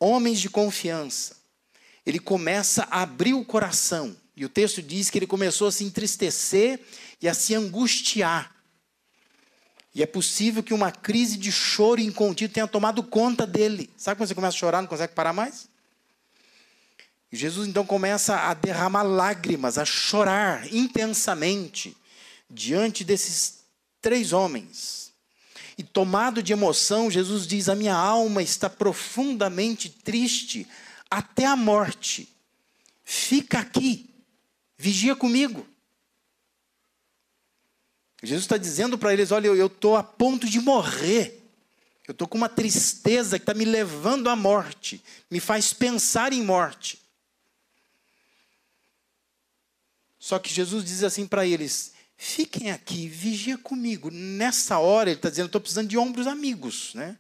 homens 0.01 0.41
de 0.41 0.51
confiança, 0.51 1.37
ele 2.05 2.19
começa 2.19 2.89
a 2.91 3.03
abrir 3.03 3.35
o 3.35 3.45
coração. 3.45 4.17
E 4.35 4.45
o 4.45 4.49
texto 4.49 4.81
diz 4.81 5.11
que 5.11 5.19
ele 5.19 5.27
começou 5.27 5.69
a 5.69 5.73
se 5.73 5.85
entristecer 5.85 6.81
e 7.21 7.29
a 7.29 7.35
se 7.35 7.55
angustiar. 7.55 8.55
E 9.95 10.03
é 10.03 10.07
possível 10.07 10.63
que 10.63 10.73
uma 10.73 10.93
crise 10.93 11.37
de 11.37 11.51
choro 11.51 12.01
incontido 12.01 12.53
tenha 12.53 12.69
tomado 12.69 13.03
conta 13.03 13.47
dele. 13.47 13.91
Sabe 13.97 14.17
quando 14.17 14.29
você 14.29 14.35
começa 14.35 14.57
a 14.57 14.59
chorar, 14.59 14.81
não 14.81 14.89
consegue 14.89 15.13
parar 15.13 15.33
mais? 15.33 15.69
E 17.31 17.37
Jesus 17.37 17.69
então 17.69 17.85
começa 17.85 18.37
a 18.37 18.55
derramar 18.55 19.03
lágrimas, 19.03 19.77
a 19.77 19.85
chorar 19.85 20.73
intensamente 20.73 21.97
diante 22.49 23.05
desses 23.05 23.65
três 24.01 24.33
homens. 24.33 25.13
E 25.77 25.83
tomado 25.83 26.43
de 26.43 26.53
emoção, 26.53 27.11
Jesus 27.11 27.47
diz: 27.47 27.69
A 27.69 27.75
minha 27.75 27.95
alma 27.95 28.43
está 28.43 28.69
profundamente 28.69 29.89
triste 29.89 30.67
até 31.11 31.47
a 31.47 31.55
morte. 31.55 32.29
Fica 33.05 33.61
aqui, 33.61 34.11
vigia 34.77 35.15
comigo. 35.15 35.67
Jesus 38.23 38.45
está 38.45 38.57
dizendo 38.57 38.99
para 38.99 39.13
eles: 39.13 39.31
Olha, 39.31 39.47
eu 39.47 39.67
estou 39.67 39.97
a 39.97 40.03
ponto 40.03 40.49
de 40.49 40.61
morrer. 40.61 41.39
Eu 42.07 42.13
estou 42.13 42.27
com 42.27 42.39
uma 42.39 42.49
tristeza 42.49 43.39
que 43.39 43.43
está 43.43 43.53
me 43.53 43.67
levando 43.67 44.31
à 44.31 44.35
morte, 44.35 45.03
me 45.31 45.39
faz 45.39 45.75
pensar 45.75 46.33
em 46.33 46.43
morte. 46.43 46.99
Só 50.19 50.39
que 50.39 50.53
Jesus 50.53 50.85
diz 50.85 51.05
assim 51.05 51.27
para 51.27 51.47
eles: 51.47 51.93
fiquem 52.19 52.73
aqui, 52.73 53.09
vigia 53.09 53.57
comigo. 53.57 54.11
Nessa 54.11 54.79
hora, 54.79 55.09
ele 55.09 55.19
está 55.19 55.31
dizendo: 55.31 55.47
estou 55.47 55.61
precisando 55.61 55.89
de 55.89 55.97
ombros 55.97 56.27
amigos. 56.27 56.93
Né? 56.95 57.17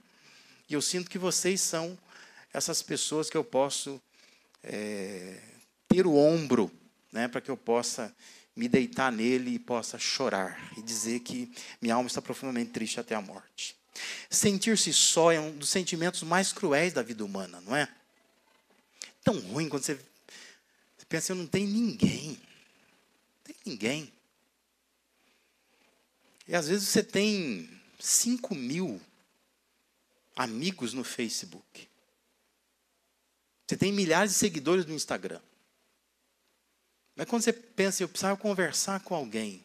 E 0.68 0.74
eu 0.74 0.82
sinto 0.82 1.08
que 1.08 1.18
vocês 1.18 1.60
são 1.60 1.96
essas 2.52 2.82
pessoas 2.82 3.30
que 3.30 3.36
eu 3.36 3.44
posso 3.44 4.02
é, 4.62 5.40
ter 5.88 6.06
o 6.06 6.16
ombro, 6.16 6.70
né, 7.12 7.28
para 7.28 7.40
que 7.40 7.50
eu 7.50 7.56
possa 7.56 8.14
me 8.56 8.68
deitar 8.68 9.12
nele 9.12 9.54
e 9.54 9.58
possa 9.58 9.98
chorar 9.98 10.72
e 10.76 10.82
dizer 10.82 11.20
que 11.20 11.50
minha 11.80 11.94
alma 11.94 12.08
está 12.08 12.20
profundamente 12.20 12.72
triste 12.72 12.98
até 12.98 13.14
a 13.14 13.20
morte. 13.20 13.76
Sentir-se 14.28 14.92
só 14.92 15.30
é 15.30 15.38
um 15.38 15.56
dos 15.56 15.68
sentimentos 15.68 16.22
mais 16.22 16.52
cruéis 16.52 16.92
da 16.92 17.02
vida 17.02 17.24
humana, 17.24 17.60
não 17.60 17.74
é? 17.74 17.88
Tão 19.22 19.38
ruim 19.38 19.68
quando 19.68 19.84
você, 19.84 19.94
você 19.94 21.06
pensa, 21.08 21.32
eu 21.32 21.36
não 21.36 21.46
tenho 21.46 21.68
ninguém. 21.68 22.30
Não 22.30 23.42
tem 23.44 23.56
ninguém. 23.64 24.12
E 26.48 26.56
às 26.56 26.66
vezes 26.66 26.88
você 26.88 27.02
tem 27.04 27.68
5 28.00 28.54
mil 28.54 28.98
amigos 30.34 30.94
no 30.94 31.04
Facebook. 31.04 31.86
Você 33.66 33.76
tem 33.76 33.92
milhares 33.92 34.32
de 34.32 34.38
seguidores 34.38 34.86
no 34.86 34.94
Instagram. 34.94 35.42
Mas 37.14 37.28
quando 37.28 37.42
você 37.42 37.52
pensa, 37.52 38.02
eu 38.02 38.08
precisava 38.08 38.40
conversar 38.40 39.00
com 39.00 39.14
alguém. 39.14 39.62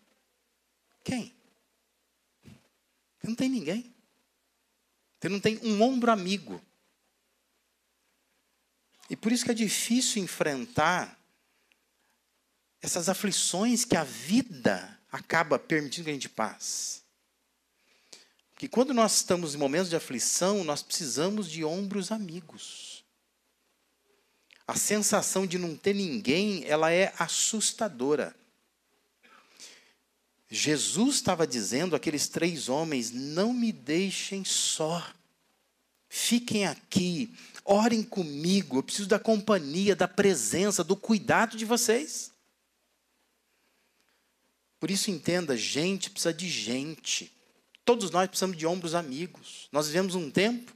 Quem? 1.05 1.33
Você 2.43 3.27
não 3.27 3.35
tem 3.35 3.47
ninguém. 3.47 3.95
Você 5.21 5.29
não 5.29 5.39
tem 5.39 5.57
um 5.63 5.81
ombro 5.81 6.11
amigo. 6.11 6.61
E 9.09 9.15
por 9.15 9.31
isso 9.31 9.45
que 9.45 9.51
é 9.51 9.53
difícil 9.53 10.21
enfrentar 10.21 11.17
essas 12.81 13.07
aflições 13.07 13.85
que 13.85 13.95
a 13.95 14.03
vida 14.03 14.99
acaba 15.13 15.59
permitindo 15.59 16.05
que 16.05 16.09
a 16.09 16.13
gente 16.13 16.27
passe. 16.27 17.03
Porque 18.51 18.67
quando 18.67 18.95
nós 18.95 19.17
estamos 19.17 19.53
em 19.53 19.59
momentos 19.59 19.89
de 19.89 19.95
aflição, 19.95 20.63
nós 20.63 20.81
precisamos 20.81 21.47
de 21.47 21.63
ombros 21.63 22.11
amigos. 22.11 23.03
A 24.67 24.75
sensação 24.75 25.45
de 25.45 25.59
não 25.59 25.75
ter 25.75 25.93
ninguém, 25.93 26.65
ela 26.65 26.91
é 26.91 27.13
assustadora. 27.19 28.35
Jesus 30.49 31.15
estava 31.15 31.45
dizendo 31.45 31.95
àqueles 31.95 32.27
três 32.27 32.67
homens: 32.67 33.11
não 33.11 33.53
me 33.53 33.71
deixem 33.71 34.43
só. 34.43 35.05
Fiquem 36.09 36.65
aqui, 36.65 37.35
orem 37.63 38.01
comigo. 38.01 38.77
Eu 38.77 38.83
preciso 38.83 39.07
da 39.07 39.19
companhia, 39.19 39.95
da 39.95 40.07
presença, 40.07 40.83
do 40.83 40.95
cuidado 40.95 41.55
de 41.57 41.65
vocês. 41.65 42.32
Por 44.83 44.91
isso, 44.91 45.09
entenda: 45.09 45.55
gente 45.55 46.09
precisa 46.09 46.33
de 46.33 46.49
gente. 46.49 47.31
Todos 47.85 48.11
nós 48.11 48.27
precisamos 48.27 48.57
de 48.57 48.67
ombros 48.67 48.93
amigos. 48.93 49.69
Nós 49.71 49.87
vivemos 49.87 50.13
um 50.13 50.29
tempo 50.29 50.75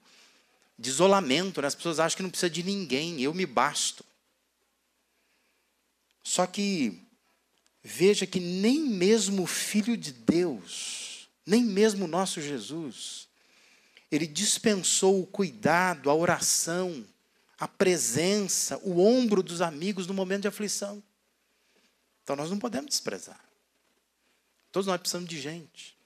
de 0.79 0.89
isolamento. 0.89 1.61
Né? 1.61 1.67
As 1.67 1.75
pessoas 1.75 1.99
acham 1.99 2.15
que 2.15 2.23
não 2.23 2.29
precisa 2.29 2.49
de 2.49 2.63
ninguém, 2.63 3.21
eu 3.21 3.33
me 3.33 3.45
basto. 3.45 4.05
Só 6.23 6.47
que 6.47 7.01
veja 7.83 8.25
que 8.25 8.39
nem 8.39 8.79
mesmo 8.79 9.43
o 9.43 9.45
Filho 9.45 9.97
de 9.97 10.13
Deus, 10.13 11.27
nem 11.45 11.61
mesmo 11.61 12.05
o 12.05 12.07
nosso 12.07 12.39
Jesus, 12.39 13.27
ele 14.09 14.25
dispensou 14.25 15.21
o 15.21 15.27
cuidado, 15.27 16.09
a 16.09 16.15
oração, 16.15 17.05
a 17.59 17.67
presença, 17.67 18.79
o 18.83 19.01
ombro 19.01 19.43
dos 19.43 19.59
amigos 19.61 20.07
no 20.07 20.13
momento 20.13 20.43
de 20.43 20.47
aflição. 20.47 21.03
Então 22.23 22.37
nós 22.37 22.49
não 22.49 22.57
podemos 22.57 22.87
desprezar. 22.87 23.46
Todos 24.77 24.85
nós 24.85 24.99
precisamos 24.99 25.27
de 25.27 25.41
gente. 25.41 25.97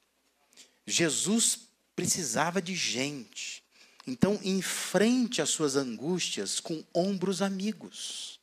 Jesus 0.88 1.60
precisava 1.94 2.62
de 2.62 2.74
gente. 2.74 3.62
Então, 4.08 4.40
enfrente 4.42 5.42
as 5.42 5.50
suas 5.50 5.76
angústias 5.76 6.62
com 6.62 6.82
ombros 6.94 7.42
amigos. 7.42 8.40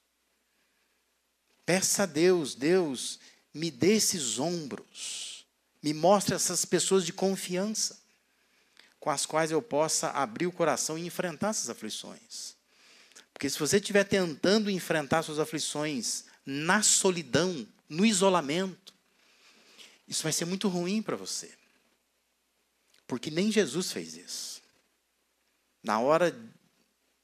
Peça 1.64 2.02
a 2.02 2.06
Deus, 2.06 2.54
Deus, 2.54 3.18
me 3.54 3.70
dê 3.70 3.94
esses 3.94 4.38
ombros. 4.38 5.46
Me 5.82 5.94
mostre 5.94 6.34
essas 6.34 6.62
pessoas 6.62 7.06
de 7.06 7.12
confiança 7.14 7.98
com 9.00 9.08
as 9.08 9.24
quais 9.24 9.50
eu 9.50 9.62
possa 9.62 10.10
abrir 10.10 10.46
o 10.46 10.52
coração 10.52 10.98
e 10.98 11.06
enfrentar 11.06 11.48
essas 11.48 11.70
aflições. 11.70 12.54
Porque 13.32 13.48
se 13.48 13.58
você 13.58 13.78
estiver 13.78 14.04
tentando 14.04 14.70
enfrentar 14.70 15.22
suas 15.22 15.38
aflições 15.38 16.26
na 16.44 16.82
solidão, 16.82 17.66
no 17.88 18.04
isolamento, 18.04 18.97
isso 20.08 20.22
vai 20.22 20.32
ser 20.32 20.46
muito 20.46 20.68
ruim 20.68 21.02
para 21.02 21.16
você. 21.16 21.50
Porque 23.06 23.30
nem 23.30 23.52
Jesus 23.52 23.92
fez 23.92 24.16
isso 24.16 24.58
na 25.82 26.00
hora 26.00 26.36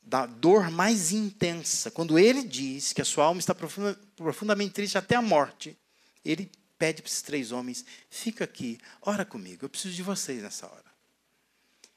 da 0.02 0.26
dor 0.26 0.70
mais 0.70 1.12
intensa, 1.12 1.90
quando 1.90 2.18
ele 2.18 2.42
diz 2.42 2.92
que 2.92 3.02
a 3.02 3.04
sua 3.04 3.24
alma 3.24 3.40
está 3.40 3.54
profunda, 3.54 3.98
profundamente 4.16 4.72
triste 4.72 4.98
até 4.98 5.16
a 5.16 5.22
morte, 5.22 5.76
ele 6.24 6.50
pede 6.78 7.02
para 7.02 7.10
esses 7.10 7.22
três 7.22 7.52
homens: 7.52 7.84
fica 8.10 8.44
aqui, 8.44 8.78
ora 9.02 9.24
comigo, 9.24 9.64
eu 9.64 9.68
preciso 9.68 9.94
de 9.94 10.02
vocês 10.02 10.42
nessa 10.42 10.66
hora. 10.66 10.94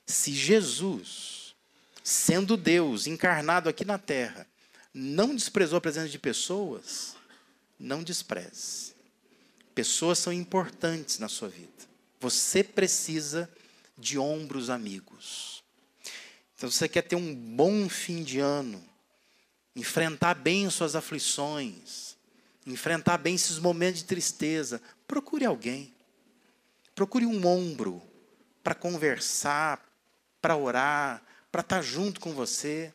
Se 0.05 0.33
Jesus, 0.33 1.55
sendo 2.03 2.55
Deus 2.55 3.07
encarnado 3.07 3.67
aqui 3.69 3.83
na 3.83 3.97
terra, 3.97 4.47
não 4.93 5.35
desprezou 5.35 5.77
a 5.77 5.81
presença 5.81 6.09
de 6.09 6.19
pessoas, 6.19 7.15
não 7.77 8.03
despreze. 8.03 8.95
Pessoas 9.77 10.17
são 10.17 10.33
importantes 10.33 11.19
na 11.19 11.29
sua 11.29 11.49
vida. 11.49 11.69
Você 12.19 12.63
precisa 12.63 13.47
de 13.95 14.17
ombros 14.17 14.71
amigos. 14.71 15.63
Então, 16.55 16.71
você 16.71 16.89
quer 16.89 17.03
ter 17.03 17.15
um 17.15 17.35
bom 17.35 17.87
fim 17.87 18.23
de 18.23 18.39
ano, 18.39 18.83
enfrentar 19.75 20.33
bem 20.33 20.67
suas 20.71 20.95
aflições, 20.95 22.17
enfrentar 22.65 23.19
bem 23.19 23.35
esses 23.35 23.59
momentos 23.59 24.01
de 24.01 24.07
tristeza, 24.07 24.81
procure 25.07 25.45
alguém. 25.45 25.93
Procure 26.95 27.27
um 27.27 27.45
ombro 27.45 28.01
para 28.63 28.73
conversar, 28.73 29.87
para 30.41 30.57
orar, 30.57 31.21
para 31.51 31.61
estar 31.61 31.83
junto 31.83 32.19
com 32.19 32.33
você. 32.33 32.91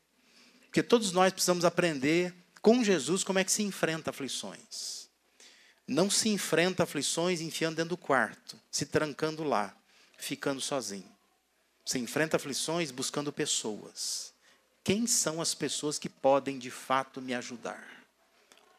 Porque 0.62 0.82
todos 0.82 1.12
nós 1.12 1.32
precisamos 1.32 1.64
aprender 1.64 2.34
com 2.60 2.82
Jesus 2.82 3.22
como 3.22 3.38
é 3.38 3.44
que 3.44 3.52
se 3.52 3.62
enfrenta 3.62 4.10
aflições. 4.10 5.01
Não 5.92 6.10
se 6.10 6.28
enfrenta 6.28 6.82
aflições 6.82 7.40
enfiando 7.40 7.76
dentro 7.76 7.90
do 7.90 7.96
quarto, 7.96 8.58
se 8.70 8.86
trancando 8.86 9.44
lá, 9.44 9.74
ficando 10.16 10.60
sozinho. 10.60 11.10
Se 11.84 11.98
enfrenta 11.98 12.36
aflições 12.36 12.90
buscando 12.90 13.32
pessoas. 13.32 14.32
Quem 14.82 15.06
são 15.06 15.40
as 15.40 15.54
pessoas 15.54 15.98
que 15.98 16.08
podem 16.08 16.58
de 16.58 16.70
fato 16.70 17.20
me 17.20 17.34
ajudar? 17.34 17.84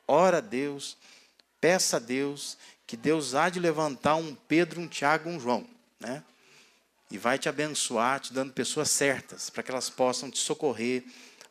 Ora 0.07 0.37
a 0.37 0.41
Deus, 0.41 0.97
peça 1.61 1.97
a 1.97 1.99
Deus 1.99 2.57
que 2.85 2.97
Deus 2.97 3.33
há 3.35 3.49
de 3.49 3.59
levantar 3.59 4.15
um 4.15 4.35
Pedro, 4.35 4.81
um 4.81 4.87
Tiago, 4.87 5.29
um 5.29 5.39
João, 5.39 5.67
né? 5.99 6.23
E 7.09 7.17
vai 7.17 7.37
te 7.37 7.47
abençoar, 7.47 8.19
te 8.19 8.33
dando 8.33 8.53
pessoas 8.53 8.89
certas, 8.89 9.49
para 9.49 9.63
que 9.63 9.71
elas 9.71 9.89
possam 9.89 10.29
te 10.29 10.39
socorrer 10.39 11.03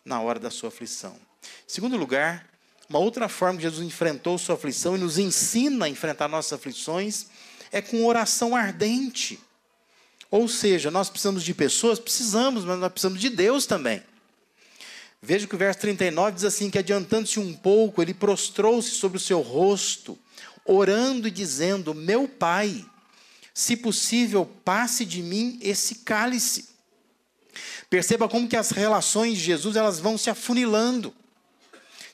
na 0.05 0.21
hora 0.21 0.39
da 0.39 0.51
sua 0.51 0.69
aflição. 0.69 1.19
Segundo 1.67 1.97
lugar, 1.97 2.52
uma 2.93 2.99
outra 2.99 3.27
forma 3.27 3.57
que 3.57 3.63
Jesus 3.63 3.87
enfrentou 3.87 4.37
sua 4.37 4.55
aflição 4.55 4.95
e 4.95 5.01
nos 5.01 5.17
ensina 5.17 5.87
a 5.87 5.89
enfrentar 5.89 6.29
nossas 6.29 6.53
aflições 6.53 7.25
é 7.73 7.81
com 7.81 8.05
oração 8.05 8.55
ardente. 8.55 9.41
Ou 10.31 10.47
seja, 10.47 10.91
nós 10.91 11.09
precisamos 11.09 11.43
de 11.43 11.55
pessoas, 11.55 11.99
precisamos, 11.99 12.67
mas 12.67 12.79
nós 12.79 12.93
precisamos 12.93 13.19
de 13.19 13.31
Deus 13.31 13.65
também. 13.65 14.03
Veja 15.23 15.47
que 15.47 15.55
o 15.55 15.59
verso 15.59 15.81
39 15.81 16.33
diz 16.33 16.45
assim: 16.45 16.69
que 16.69 16.77
adiantando-se 16.79 17.41
um 17.41 17.55
pouco, 17.55 18.03
ele 18.03 18.13
prostrou-se 18.13 18.91
sobre 18.91 19.17
o 19.17 19.21
seu 19.21 19.41
rosto, 19.41 20.19
orando 20.63 21.27
e 21.27 21.31
dizendo: 21.31 21.95
Meu 21.95 22.29
pai, 22.29 22.85
se 23.55 23.75
possível, 23.75 24.45
passe 24.67 25.07
de 25.07 25.23
mim 25.23 25.59
esse 25.63 25.95
cálice. 25.95 26.69
Perceba 27.89 28.29
como 28.29 28.47
que 28.47 28.57
as 28.57 28.71
relações 28.71 29.39
de 29.39 29.45
Jesus 29.45 29.77
elas 29.77 29.99
vão 29.99 30.19
se 30.19 30.29
afunilando. 30.29 31.15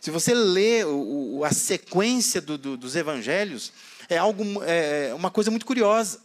Se 0.00 0.10
você 0.10 0.32
lê 0.32 0.84
o, 0.84 1.42
a 1.44 1.52
sequência 1.52 2.40
do, 2.40 2.56
do, 2.56 2.76
dos 2.76 2.94
evangelhos, 2.94 3.72
é 4.08 4.16
algo, 4.16 4.42
é 4.64 5.12
uma 5.14 5.30
coisa 5.30 5.50
muito 5.50 5.66
curiosa. 5.66 6.20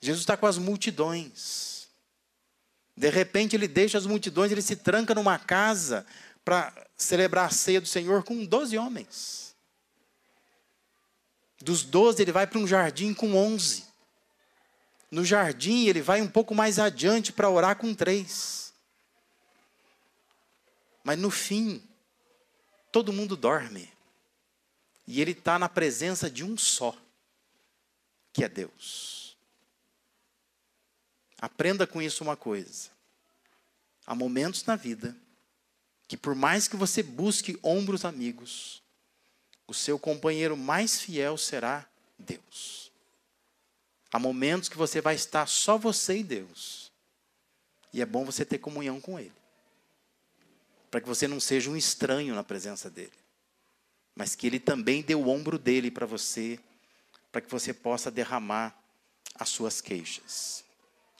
Jesus 0.00 0.20
está 0.20 0.36
com 0.36 0.46
as 0.46 0.58
multidões. 0.58 1.88
De 2.96 3.08
repente 3.10 3.56
ele 3.56 3.68
deixa 3.68 3.96
as 3.96 4.06
multidões, 4.06 4.52
ele 4.52 4.62
se 4.62 4.76
tranca 4.76 5.14
numa 5.14 5.38
casa 5.38 6.06
para 6.44 6.72
celebrar 6.96 7.46
a 7.46 7.50
ceia 7.50 7.80
do 7.80 7.86
Senhor 7.86 8.22
com 8.24 8.44
12 8.44 8.76
homens. 8.76 9.54
Dos 11.60 11.82
12 11.82 12.22
ele 12.22 12.32
vai 12.32 12.46
para 12.46 12.58
um 12.58 12.66
jardim 12.66 13.14
com 13.14 13.34
11. 13.34 13.84
No 15.10 15.24
jardim 15.24 15.86
ele 15.86 16.02
vai 16.02 16.20
um 16.20 16.28
pouco 16.28 16.54
mais 16.54 16.78
adiante 16.78 17.32
para 17.32 17.48
orar 17.48 17.76
com 17.76 17.94
três. 17.94 18.72
Mas 21.02 21.18
no 21.18 21.30
fim, 21.30 21.82
todo 22.90 23.12
mundo 23.12 23.36
dorme. 23.36 23.90
E 25.06 25.20
ele 25.20 25.32
está 25.32 25.58
na 25.58 25.68
presença 25.68 26.30
de 26.30 26.44
um 26.44 26.56
só, 26.56 26.96
que 28.32 28.44
é 28.44 28.48
Deus. 28.48 29.36
Aprenda 31.40 31.86
com 31.86 32.02
isso 32.02 32.22
uma 32.22 32.36
coisa. 32.36 32.90
Há 34.06 34.14
momentos 34.14 34.64
na 34.64 34.76
vida 34.76 35.16
que, 36.06 36.16
por 36.16 36.34
mais 36.34 36.68
que 36.68 36.76
você 36.76 37.02
busque 37.02 37.58
ombros 37.62 38.04
amigos, 38.04 38.82
o 39.66 39.72
seu 39.72 39.98
companheiro 39.98 40.56
mais 40.56 41.00
fiel 41.00 41.38
será 41.38 41.86
Deus. 42.18 42.90
Há 44.10 44.18
momentos 44.18 44.68
que 44.68 44.76
você 44.76 45.00
vai 45.00 45.14
estar 45.14 45.46
só 45.46 45.78
você 45.78 46.18
e 46.18 46.24
Deus. 46.24 46.90
E 47.92 48.02
é 48.02 48.06
bom 48.06 48.24
você 48.24 48.44
ter 48.44 48.58
comunhão 48.58 49.00
com 49.00 49.18
Ele 49.18 49.37
para 50.90 51.00
que 51.00 51.08
você 51.08 51.28
não 51.28 51.40
seja 51.40 51.70
um 51.70 51.76
estranho 51.76 52.34
na 52.34 52.42
presença 52.42 52.88
dele, 52.88 53.12
mas 54.14 54.34
que 54.34 54.46
ele 54.46 54.58
também 54.58 55.02
dê 55.02 55.14
o 55.14 55.28
ombro 55.28 55.58
dele 55.58 55.90
para 55.90 56.06
você, 56.06 56.58
para 57.30 57.40
que 57.40 57.50
você 57.50 57.72
possa 57.72 58.10
derramar 58.10 58.76
as 59.34 59.48
suas 59.48 59.80
queixas. 59.80 60.64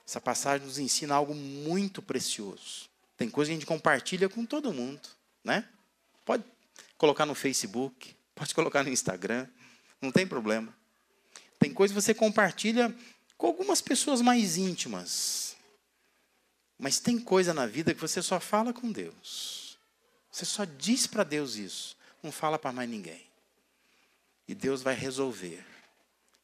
Essa 0.05 0.19
passagem 0.19 0.65
nos 0.65 0.79
ensina 0.79 1.13
algo 1.13 1.35
muito 1.35 2.01
precioso. 2.01 2.89
Tem 3.15 3.29
coisa 3.29 3.49
que 3.49 3.53
a 3.53 3.59
gente 3.59 3.65
compartilha 3.65 4.27
com 4.27 4.45
todo 4.45 4.73
mundo, 4.73 5.07
né? 5.43 5.67
Pode 6.25 6.43
colocar 6.97 7.25
no 7.25 7.35
Facebook, 7.35 8.15
pode 8.33 8.55
colocar 8.55 8.83
no 8.83 8.89
Instagram, 8.89 9.47
não 10.01 10.11
tem 10.11 10.25
problema. 10.25 10.73
Tem 11.59 11.73
coisa 11.73 11.93
que 11.93 12.01
você 12.01 12.13
compartilha 12.13 12.95
com 13.37 13.47
algumas 13.47 13.81
pessoas 13.81 14.21
mais 14.21 14.57
íntimas. 14.57 15.55
Mas 16.79 16.97
tem 16.97 17.19
coisa 17.19 17.53
na 17.53 17.65
vida 17.65 17.93
que 17.93 17.99
você 17.99 18.21
só 18.21 18.39
fala 18.39 18.71
com 18.71 18.89
Deus. 18.89 19.77
Você 20.31 20.45
só 20.45 20.63
diz 20.63 21.05
para 21.05 21.25
Deus 21.25 21.55
isso, 21.55 21.97
não 22.23 22.31
fala 22.31 22.57
para 22.57 22.71
mais 22.71 22.89
ninguém. 22.89 23.27
E 24.47 24.55
Deus 24.55 24.81
vai 24.81 24.95
resolver. 24.95 25.63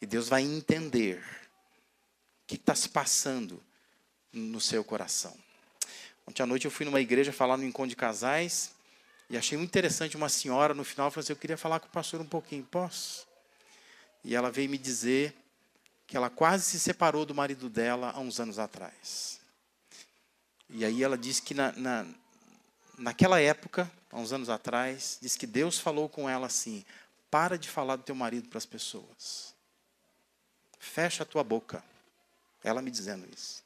E 0.02 0.06
Deus 0.06 0.28
vai 0.28 0.42
entender 0.42 1.20
o 1.20 2.48
que 2.48 2.56
está 2.56 2.76
se 2.76 2.90
passando 2.90 3.64
no 4.34 4.60
seu 4.60 4.84
coração. 4.84 5.36
Ontem 6.28 6.44
à 6.44 6.46
noite 6.46 6.66
eu 6.66 6.72
fui 6.72 6.86
numa 6.86 7.00
igreja 7.00 7.32
falar 7.32 7.56
no 7.56 7.64
encontro 7.64 7.90
de 7.90 7.96
casais 7.96 8.72
e 9.30 9.38
achei 9.38 9.58
muito 9.58 9.70
interessante 9.70 10.18
uma 10.18 10.28
senhora 10.28 10.74
no 10.74 10.84
final 10.84 11.10
falou 11.10 11.24
assim: 11.24 11.34
Eu 11.34 11.38
queria 11.38 11.58
falar 11.58 11.80
com 11.80 11.88
o 11.88 11.92
pastor 11.92 12.20
um 12.20 12.26
pouquinho, 12.26 12.64
posso? 12.64 13.26
E 14.24 14.36
ela 14.36 14.52
veio 14.52 14.70
me 14.70 14.78
dizer 14.78 15.34
que 16.06 16.18
ela 16.18 16.30
quase 16.30 16.66
se 16.66 16.80
separou 16.80 17.26
do 17.26 17.34
marido 17.34 17.70
dela 17.70 18.12
há 18.12 18.20
uns 18.20 18.40
anos 18.40 18.60
atrás. 18.60 19.40
E 20.78 20.84
aí 20.84 21.02
ela 21.02 21.18
disse 21.18 21.42
que 21.42 21.54
na, 21.54 21.72
na, 21.72 22.06
naquela 22.98 23.40
época, 23.40 23.90
há 24.12 24.20
uns 24.20 24.34
anos 24.34 24.50
atrás, 24.50 25.18
diz 25.22 25.38
que 25.38 25.48
Deus 25.48 25.80
falou 25.80 26.10
com 26.10 26.30
ela 26.30 26.48
assim: 26.48 26.84
para 27.32 27.58
de 27.58 27.70
falar 27.70 27.96
do 27.96 28.04
teu 28.04 28.14
marido 28.14 28.50
para 28.50 28.58
as 28.58 28.66
pessoas. 28.66 29.56
Fecha 30.78 31.24
a 31.24 31.26
tua 31.26 31.46
boca. 31.46 31.82
Ela 32.62 32.82
me 32.82 32.92
dizendo 32.92 33.26
isso. 33.34 33.64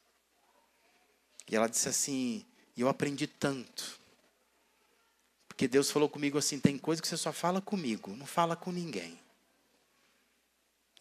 E 1.49 1.55
ela 1.55 1.67
disse 1.67 1.89
assim: 1.89 2.45
e 2.77 2.81
eu 2.81 2.87
aprendi 2.87 3.25
tanto. 3.25 3.99
Porque 5.47 5.67
Deus 5.67 5.89
falou 5.89 6.09
comigo 6.09 6.37
assim: 6.37 6.59
tem 6.59 6.77
coisa 6.77 7.01
que 7.01 7.07
você 7.07 7.17
só 7.17 7.33
fala 7.33 7.59
comigo, 7.59 8.15
não 8.15 8.27
fala 8.27 8.55
com 8.55 8.71
ninguém. 8.71 9.19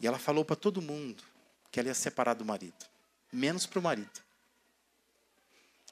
E 0.01 0.07
ela 0.07 0.18
falou 0.18 0.42
para 0.42 0.57
todo 0.57 0.81
mundo 0.81 1.23
que 1.71 1.79
ela 1.79 1.90
ia 1.90 1.94
separar 1.94 2.33
do 2.33 2.47
marido, 2.47 2.87
menos 3.31 3.66
para 3.66 3.79
o 3.79 3.83
marido. 3.83 4.28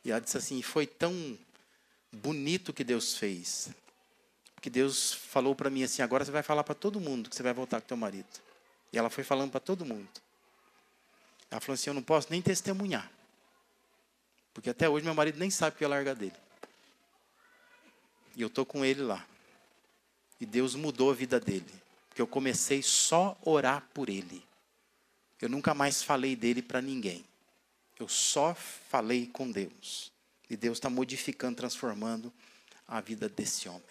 E 0.07 0.13
ela 0.13 0.21
disse 0.21 0.39
assim: 0.39 0.63
foi 0.63 0.87
tão 0.87 1.37
bonito 2.13 2.73
que 2.73 2.85
Deus 2.85 3.17
fez. 3.17 3.71
Que 4.61 4.71
Deus 4.71 5.13
falou 5.13 5.53
para 5.53 5.69
mim 5.69 5.83
assim: 5.83 6.01
agora 6.01 6.25
você 6.25 6.31
vai 6.31 6.45
falar 6.45 6.63
para 6.63 6.77
todo 6.77 7.01
mundo 7.01 7.29
que 7.29 7.35
você 7.35 7.43
vai 7.43 7.53
voltar 7.53 7.81
com 7.81 7.89
teu 7.89 7.97
marido. 7.97 8.29
E 8.93 8.99
ela 8.99 9.11
foi 9.11 9.25
falando 9.25 9.51
para 9.51 9.59
todo 9.59 9.85
mundo. 9.85 10.09
Ela 11.51 11.61
falou 11.61 11.75
assim: 11.75 11.91
eu 11.91 11.95
não 11.95 12.05
posso 12.05 12.29
nem 12.31 12.41
testemunhar. 12.41 13.11
Porque 14.55 14.71
até 14.71 14.89
hoje 14.89 15.05
meu 15.05 15.13
marido 15.15 15.41
nem 15.41 15.51
sabe 15.51 15.77
que 15.77 15.83
eu 15.83 15.87
ia 15.87 15.97
largar 15.97 16.15
dele. 16.15 16.37
E 18.37 18.43
eu 18.43 18.47
estou 18.47 18.65
com 18.65 18.85
ele 18.85 19.03
lá. 19.03 19.27
E 20.41 20.47
Deus 20.47 20.77
mudou 20.77 21.11
a 21.11 21.15
vida 21.15 21.41
dele. 21.41 21.75
Porque 22.09 22.23
eu 22.23 22.29
comecei 22.29 22.81
só 22.81 23.37
a 23.45 23.51
orar 23.51 23.89
por 23.93 24.09
ele. 24.09 24.41
Eu 25.43 25.49
nunca 25.49 25.75
mais 25.75 26.01
falei 26.01 26.37
dele 26.37 26.63
para 26.63 26.81
ninguém. 26.81 27.25
Eu 27.99 28.09
só 28.09 28.55
falei 28.55 29.27
com 29.27 29.51
Deus. 29.51 30.13
E 30.49 30.57
Deus 30.57 30.79
está 30.79 30.89
modificando, 30.89 31.57
transformando 31.57 32.33
a 32.87 33.01
vida 33.01 33.29
desse 33.29 33.69
homem. 33.69 33.83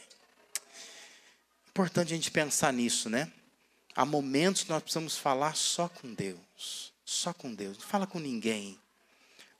Importante 1.69 2.13
a 2.13 2.15
gente 2.15 2.31
pensar 2.31 2.71
nisso, 2.71 3.09
né? 3.09 3.31
Há 3.95 4.05
momentos 4.05 4.63
que 4.63 4.69
nós 4.69 4.81
precisamos 4.81 5.17
falar 5.17 5.55
só 5.55 5.89
com 5.89 6.13
Deus. 6.13 6.93
Só 7.03 7.33
com 7.33 7.53
Deus. 7.53 7.77
Não 7.77 7.85
fala 7.85 8.07
com 8.07 8.19
ninguém. 8.19 8.79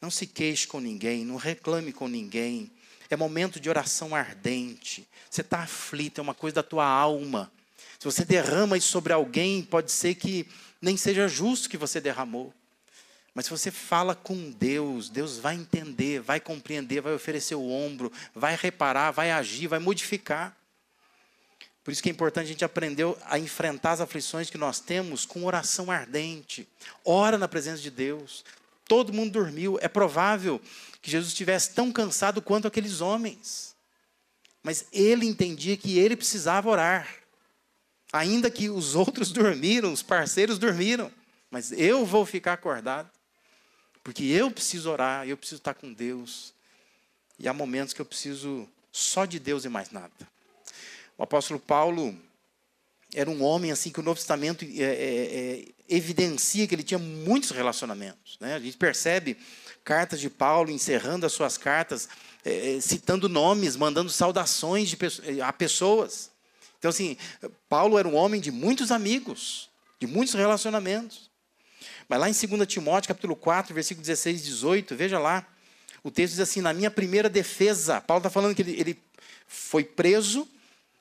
Não 0.02 0.10
se 0.10 0.26
queixe 0.26 0.68
com 0.68 0.80
ninguém. 0.80 1.26
Não 1.26 1.36
reclame 1.36 1.92
com 1.92 2.08
ninguém. 2.08 2.72
É 3.10 3.16
momento 3.16 3.60
de 3.60 3.70
oração 3.70 4.16
ardente. 4.16 5.08
Você 5.30 5.42
está 5.42 5.60
aflito, 5.60 6.20
é 6.20 6.22
uma 6.22 6.34
coisa 6.34 6.56
da 6.56 6.64
tua 6.64 6.86
alma. 6.86 7.52
Se 8.00 8.06
você 8.06 8.26
derrama 8.26 8.78
isso 8.78 8.88
sobre 8.90 9.14
alguém, 9.14 9.64
pode 9.64 9.92
ser 9.92 10.16
que 10.16 10.48
nem 10.82 10.98
seja 10.98 11.28
justo 11.28 11.70
que 11.70 11.78
você 11.78 12.00
derramou. 12.00 12.54
Mas 13.36 13.46
se 13.46 13.52
você 13.52 13.70
fala 13.70 14.16
com 14.16 14.50
Deus, 14.50 15.10
Deus 15.10 15.38
vai 15.38 15.56
entender, 15.56 16.22
vai 16.22 16.40
compreender, 16.40 17.02
vai 17.02 17.14
oferecer 17.14 17.54
o 17.54 17.70
ombro, 17.70 18.10
vai 18.34 18.56
reparar, 18.56 19.12
vai 19.12 19.30
agir, 19.30 19.68
vai 19.68 19.78
modificar. 19.78 20.56
Por 21.84 21.92
isso 21.92 22.02
que 22.02 22.08
é 22.08 22.12
importante 22.14 22.46
a 22.46 22.48
gente 22.48 22.64
aprender 22.64 23.06
a 23.26 23.38
enfrentar 23.38 23.92
as 23.92 24.02
aflições 24.02 24.50
que 24.50 24.58
nós 24.58 24.80
temos 24.80 25.26
com 25.26 25.44
oração 25.44 25.92
ardente. 25.92 26.66
Ora 27.04 27.38
na 27.38 27.48
presença 27.48 27.82
de 27.82 27.92
Deus. 27.92 28.46
Todo 28.88 29.12
mundo 29.12 29.34
dormiu. 29.34 29.78
É 29.82 29.90
provável 29.90 30.62
que 31.02 31.12
Jesus 31.12 31.34
estivesse 31.34 31.76
tão 31.76 31.92
cansado 31.92 32.42
quanto 32.42 32.68
aqueles 32.70 33.02
homens. 33.02 33.76
Mas 34.64 34.86
ele 34.94 35.26
entendia 35.26 35.76
que 35.76 36.00
ele 36.00 36.16
precisava 36.16 36.70
orar. 36.70 37.08
Ainda 38.14 38.50
que 38.50 38.70
os 38.70 38.96
outros 38.96 39.30
dormiram, 39.34 39.92
os 39.92 40.02
parceiros 40.02 40.58
dormiram. 40.58 41.12
Mas 41.52 41.74
eu 41.74 42.06
vou 42.06 42.26
ficar 42.26 42.54
acordado. 42.54 43.15
Porque 44.06 44.24
eu 44.24 44.52
preciso 44.52 44.92
orar, 44.92 45.28
eu 45.28 45.36
preciso 45.36 45.60
estar 45.60 45.74
com 45.74 45.92
Deus. 45.92 46.54
E 47.40 47.48
há 47.48 47.54
momentos 47.54 47.92
que 47.92 48.00
eu 48.00 48.06
preciso 48.06 48.70
só 48.92 49.26
de 49.26 49.40
Deus 49.40 49.66
e 49.66 49.68
mais 49.68 49.90
nada. 49.90 50.14
O 51.18 51.24
apóstolo 51.24 51.60
Paulo, 51.60 52.16
era 53.16 53.28
um 53.28 53.42
homem 53.42 53.72
assim 53.72 53.90
que 53.90 54.00
o 54.00 54.04
Novo 54.04 54.20
Testamento 54.20 54.64
é, 54.64 54.84
é, 54.84 54.84
é, 54.84 55.66
evidencia 55.90 56.68
que 56.68 56.76
ele 56.76 56.84
tinha 56.84 57.00
muitos 57.00 57.50
relacionamentos. 57.50 58.38
Né? 58.40 58.54
A 58.54 58.60
gente 58.60 58.78
percebe 58.78 59.40
cartas 59.84 60.20
de 60.20 60.30
Paulo 60.30 60.70
encerrando 60.70 61.26
as 61.26 61.34
suas 61.34 61.58
cartas, 61.58 62.08
é, 62.46 62.76
é 62.76 62.82
citando 62.82 63.28
nomes, 63.28 63.76
mandando 63.76 64.12
saudações 64.12 64.88
de, 64.88 64.98
a 65.42 65.52
pessoas. 65.52 66.30
Então, 66.78 66.90
assim, 66.90 67.18
Paulo 67.68 67.98
era 67.98 68.08
um 68.08 68.14
homem 68.14 68.40
de 68.40 68.52
muitos 68.52 68.92
amigos, 68.92 69.68
de 70.00 70.06
muitos 70.06 70.36
relacionamentos. 70.36 71.34
Mas 72.08 72.20
lá 72.20 72.30
em 72.30 72.34
2 72.34 72.68
Timóteo, 72.68 73.08
capítulo 73.08 73.36
4, 73.36 73.74
versículo 73.74 74.02
16 74.02 74.42
e 74.42 74.44
18, 74.44 74.96
veja 74.96 75.20
lá, 75.20 75.46
o 76.04 76.12
texto 76.12 76.34
diz 76.34 76.40
assim, 76.40 76.62
na 76.62 76.74
minha 76.74 76.92
primeira 76.92 77.28
defesa, 77.28 78.00
Paulo 78.00 78.20
está 78.20 78.30
falando 78.30 78.56
que 78.56 78.62
ele, 78.62 78.80
ele 78.80 79.00
foi 79.48 79.84
preso, 79.84 80.48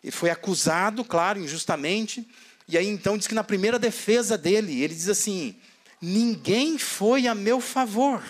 ele 0.02 0.12
foi 0.12 0.30
acusado, 0.30 1.04
claro, 1.04 1.38
injustamente, 1.38 2.26
e 2.66 2.78
aí 2.78 2.86
então 2.86 3.18
diz 3.18 3.26
que 3.26 3.34
na 3.34 3.44
primeira 3.44 3.78
defesa 3.78 4.38
dele, 4.38 4.82
ele 4.82 4.94
diz 4.94 5.08
assim: 5.08 5.54
ninguém 6.00 6.78
foi 6.78 7.26
a 7.26 7.34
meu 7.34 7.60
favor, 7.60 8.22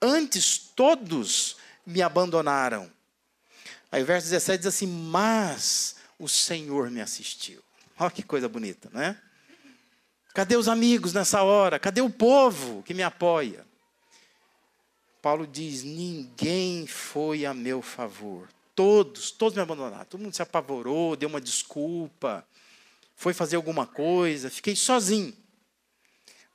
antes 0.00 0.58
todos 0.58 1.56
me 1.84 2.00
abandonaram. 2.00 2.90
Aí 3.90 4.02
o 4.02 4.06
verso 4.06 4.28
17 4.28 4.58
diz 4.58 4.66
assim: 4.66 4.86
mas 4.86 5.96
o 6.18 6.28
Senhor 6.28 6.90
me 6.90 7.00
assistiu. 7.00 7.62
Olha 7.98 8.10
que 8.10 8.22
coisa 8.22 8.48
bonita, 8.48 8.88
né? 8.92 9.18
Cadê 10.34 10.56
os 10.56 10.68
amigos 10.68 11.12
nessa 11.12 11.42
hora? 11.42 11.78
Cadê 11.78 12.00
o 12.00 12.08
povo 12.08 12.82
que 12.82 12.94
me 12.94 13.02
apoia? 13.02 13.66
Paulo 15.20 15.46
diz: 15.46 15.82
ninguém 15.82 16.86
foi 16.86 17.44
a 17.44 17.52
meu 17.52 17.82
favor. 17.82 18.48
Todos, 18.74 19.30
todos 19.30 19.54
me 19.54 19.62
abandonaram. 19.62 20.04
Todo 20.06 20.22
mundo 20.22 20.34
se 20.34 20.42
apavorou, 20.42 21.14
deu 21.14 21.28
uma 21.28 21.40
desculpa, 21.40 22.46
foi 23.14 23.34
fazer 23.34 23.56
alguma 23.56 23.86
coisa, 23.86 24.50
fiquei 24.50 24.74
sozinho. 24.74 25.36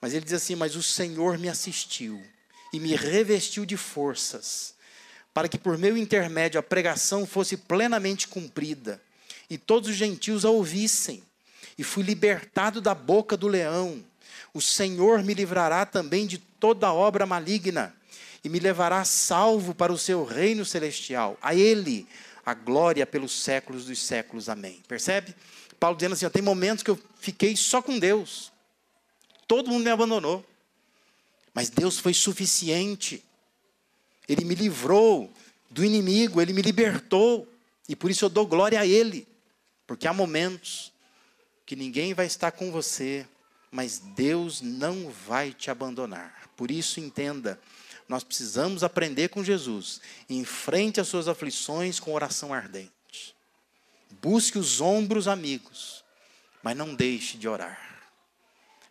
Mas 0.01 0.13
ele 0.13 0.25
diz 0.25 0.33
assim: 0.33 0.55
Mas 0.55 0.75
o 0.75 0.81
Senhor 0.81 1.37
me 1.37 1.47
assistiu 1.47 2.21
e 2.73 2.79
me 2.79 2.95
revestiu 2.95 3.65
de 3.65 3.77
forças, 3.77 4.75
para 5.33 5.47
que 5.47 5.57
por 5.57 5.77
meu 5.77 5.95
intermédio 5.95 6.59
a 6.59 6.63
pregação 6.63 7.25
fosse 7.25 7.55
plenamente 7.55 8.27
cumprida 8.27 9.01
e 9.49 9.57
todos 9.57 9.89
os 9.89 9.95
gentios 9.95 10.43
a 10.43 10.49
ouvissem. 10.49 11.23
E 11.77 11.83
fui 11.83 12.03
libertado 12.03 12.81
da 12.81 12.95
boca 12.95 13.37
do 13.37 13.47
leão. 13.47 14.03
O 14.53 14.61
Senhor 14.61 15.23
me 15.23 15.33
livrará 15.33 15.85
também 15.85 16.25
de 16.25 16.37
toda 16.37 16.91
obra 16.91 17.25
maligna 17.25 17.95
e 18.43 18.49
me 18.49 18.59
levará 18.59 19.03
salvo 19.03 19.75
para 19.75 19.93
o 19.93 19.97
seu 19.97 20.23
reino 20.23 20.65
celestial. 20.65 21.37
A 21.41 21.53
Ele 21.53 22.07
a 22.45 22.53
glória 22.53 23.05
pelos 23.05 23.33
séculos 23.33 23.85
dos 23.85 23.99
séculos. 23.99 24.47
Amém. 24.47 24.81
Percebe? 24.87 25.35
Paulo 25.77 25.97
dizendo 25.97 26.13
assim: 26.13 26.29
tem 26.29 26.41
momentos 26.41 26.81
que 26.81 26.89
eu 26.89 26.97
fiquei 27.19 27.57
só 27.57 27.81
com 27.81 27.99
Deus. 27.99 28.53
Todo 29.45 29.69
mundo 29.69 29.83
me 29.83 29.89
abandonou. 29.89 30.45
Mas 31.53 31.69
Deus 31.69 31.99
foi 31.99 32.13
suficiente. 32.13 33.21
Ele 34.29 34.45
me 34.45 34.55
livrou 34.55 35.29
do 35.69 35.83
inimigo, 35.83 36.41
ele 36.41 36.53
me 36.53 36.61
libertou. 36.61 37.47
E 37.89 37.95
por 37.95 38.09
isso 38.09 38.23
eu 38.23 38.29
dou 38.29 38.45
glória 38.45 38.79
a 38.79 38.85
Ele. 38.85 39.27
Porque 39.85 40.07
há 40.07 40.13
momentos 40.13 40.93
que 41.67 41.75
ninguém 41.75 42.15
vai 42.15 42.25
estar 42.25 42.51
com 42.51 42.71
você, 42.71 43.27
mas 43.69 43.99
Deus 43.99 44.61
não 44.61 45.11
vai 45.11 45.53
te 45.53 45.69
abandonar. 45.69 46.49
Por 46.57 46.71
isso, 46.71 46.99
entenda 46.99 47.59
nós 48.07 48.23
precisamos 48.23 48.83
aprender 48.83 49.27
com 49.27 49.43
Jesus. 49.43 49.99
Enfrente 50.29 51.01
as 51.01 51.07
suas 51.07 51.27
aflições 51.27 51.99
com 51.99 52.13
oração 52.13 52.53
ardente. 52.53 53.35
Busque 54.21 54.57
os 54.57 54.79
ombros 54.79 55.27
amigos, 55.27 56.03
mas 56.63 56.77
não 56.77 56.95
deixe 56.95 57.37
de 57.37 57.47
orar. 57.47 57.79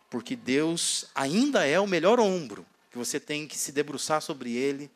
Porque 0.09 0.35
Deus 0.35 1.05
ainda 1.15 1.65
é 1.65 1.79
o 1.79 1.87
melhor 1.87 2.19
ombro, 2.19 2.65
que 2.91 2.97
você 2.97 3.19
tem 3.19 3.47
que 3.47 3.57
se 3.57 3.71
debruçar 3.71 4.21
sobre 4.21 4.55
ele, 4.55 4.89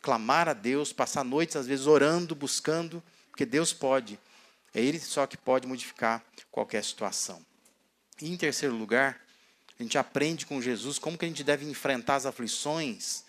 clamar 0.00 0.48
a 0.48 0.52
Deus, 0.52 0.92
passar 0.92 1.24
noites 1.24 1.56
às 1.56 1.66
vezes 1.66 1.86
orando, 1.86 2.34
buscando, 2.34 3.02
porque 3.30 3.44
Deus 3.44 3.72
pode. 3.72 4.18
É 4.74 4.80
ele 4.80 4.98
só 4.98 5.26
que 5.26 5.36
pode 5.36 5.66
modificar 5.66 6.24
qualquer 6.50 6.82
situação. 6.82 7.44
E 8.20 8.30
em 8.30 8.36
terceiro 8.36 8.74
lugar, 8.74 9.20
a 9.78 9.82
gente 9.82 9.96
aprende 9.96 10.46
com 10.46 10.60
Jesus 10.60 10.98
como 10.98 11.16
que 11.16 11.24
a 11.24 11.28
gente 11.28 11.44
deve 11.44 11.64
enfrentar 11.64 12.16
as 12.16 12.26
aflições 12.26 13.24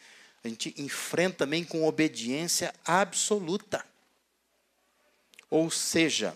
a 0.46 0.48
gente 0.48 0.76
enfrenta 0.78 1.40
também 1.40 1.64
com 1.64 1.88
obediência 1.88 2.72
absoluta. 2.86 3.84
Ou 5.50 5.72
seja, 5.72 6.36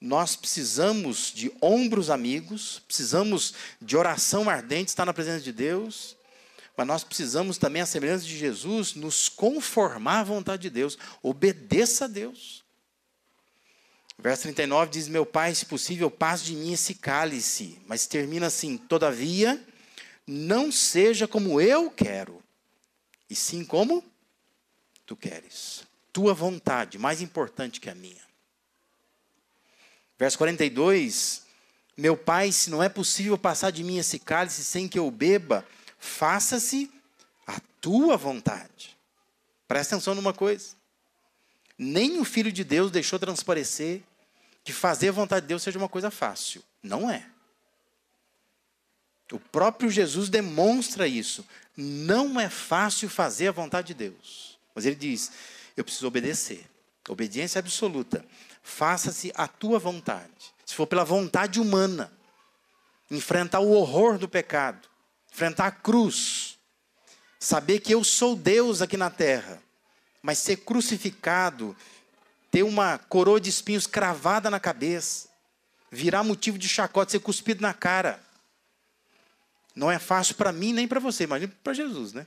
nós 0.00 0.34
precisamos 0.34 1.30
de 1.34 1.52
ombros 1.60 2.08
amigos, 2.08 2.80
precisamos 2.86 3.52
de 3.82 3.98
oração 3.98 4.48
ardente, 4.48 4.88
estar 4.88 5.04
na 5.04 5.12
presença 5.12 5.40
de 5.40 5.52
Deus, 5.52 6.16
mas 6.74 6.86
nós 6.86 7.04
precisamos 7.04 7.58
também, 7.58 7.82
a 7.82 7.86
semelhança 7.86 8.24
de 8.24 8.38
Jesus, 8.38 8.94
nos 8.94 9.28
conformar 9.28 10.20
à 10.20 10.24
vontade 10.24 10.62
de 10.62 10.70
Deus. 10.70 10.96
Obedeça 11.22 12.06
a 12.06 12.08
Deus. 12.08 12.64
Verso 14.20 14.42
39 14.42 14.90
diz: 14.90 15.06
Meu 15.06 15.24
Pai, 15.24 15.54
se 15.54 15.64
possível, 15.64 16.10
passe 16.10 16.44
de 16.44 16.54
mim 16.54 16.72
esse 16.72 16.94
cálice. 16.94 17.78
Mas 17.86 18.06
termina 18.06 18.46
assim: 18.46 18.76
Todavia, 18.76 19.64
não 20.26 20.72
seja 20.72 21.28
como 21.28 21.60
eu 21.60 21.90
quero, 21.90 22.42
e 23.30 23.36
sim 23.36 23.64
como 23.64 24.04
tu 25.06 25.14
queres. 25.14 25.86
Tua 26.12 26.34
vontade, 26.34 26.98
mais 26.98 27.22
importante 27.22 27.80
que 27.80 27.88
a 27.88 27.94
minha. 27.94 28.20
Verso 30.18 30.36
42: 30.36 31.44
Meu 31.96 32.16
pai, 32.16 32.50
se 32.50 32.70
não 32.70 32.82
é 32.82 32.88
possível 32.88 33.38
passar 33.38 33.70
de 33.70 33.84
mim 33.84 33.98
esse 33.98 34.18
cálice 34.18 34.64
sem 34.64 34.88
que 34.88 34.98
eu 34.98 35.08
beba, 35.12 35.64
faça-se 35.96 36.90
a 37.46 37.60
tua 37.80 38.16
vontade. 38.16 38.98
Presta 39.68 39.94
atenção 39.94 40.16
numa 40.16 40.34
coisa. 40.34 40.76
Nem 41.78 42.18
o 42.18 42.24
Filho 42.24 42.50
de 42.50 42.64
Deus 42.64 42.90
deixou 42.90 43.20
transparecer 43.20 44.02
que 44.68 44.72
fazer 44.74 45.08
a 45.08 45.12
vontade 45.12 45.44
de 45.44 45.48
Deus 45.48 45.62
seja 45.62 45.78
uma 45.78 45.88
coisa 45.88 46.10
fácil. 46.10 46.62
Não 46.82 47.10
é. 47.10 47.24
O 49.32 49.40
próprio 49.40 49.90
Jesus 49.90 50.28
demonstra 50.28 51.08
isso. 51.08 51.42
Não 51.74 52.38
é 52.38 52.50
fácil 52.50 53.08
fazer 53.08 53.48
a 53.48 53.52
vontade 53.52 53.88
de 53.88 53.94
Deus. 53.94 54.58
Mas 54.74 54.84
ele 54.84 54.94
diz: 54.94 55.32
eu 55.74 55.82
preciso 55.82 56.06
obedecer. 56.06 56.66
Obediência 57.08 57.58
absoluta. 57.58 58.22
Faça-se 58.62 59.32
a 59.34 59.48
tua 59.48 59.78
vontade. 59.78 60.52
Se 60.66 60.74
for 60.74 60.86
pela 60.86 61.02
vontade 61.02 61.58
humana, 61.58 62.12
enfrentar 63.10 63.60
o 63.60 63.70
horror 63.70 64.18
do 64.18 64.28
pecado, 64.28 64.86
enfrentar 65.32 65.68
a 65.68 65.72
cruz, 65.72 66.58
saber 67.40 67.80
que 67.80 67.94
eu 67.94 68.04
sou 68.04 68.36
Deus 68.36 68.82
aqui 68.82 68.98
na 68.98 69.08
terra, 69.08 69.62
mas 70.22 70.36
ser 70.36 70.56
crucificado, 70.56 71.74
ter 72.50 72.62
uma 72.62 72.98
coroa 72.98 73.40
de 73.40 73.50
espinhos 73.50 73.86
cravada 73.86 74.50
na 74.50 74.58
cabeça, 74.60 75.28
virar 75.90 76.22
motivo 76.22 76.58
de 76.58 76.68
chacota, 76.68 77.12
ser 77.12 77.20
cuspido 77.20 77.62
na 77.62 77.74
cara 77.74 78.20
não 79.78 79.88
é 79.88 79.98
fácil 80.00 80.34
para 80.34 80.50
mim 80.50 80.72
nem 80.72 80.88
para 80.88 80.98
você, 80.98 81.22
imagina 81.22 81.54
para 81.62 81.72
Jesus, 81.72 82.12
né? 82.12 82.26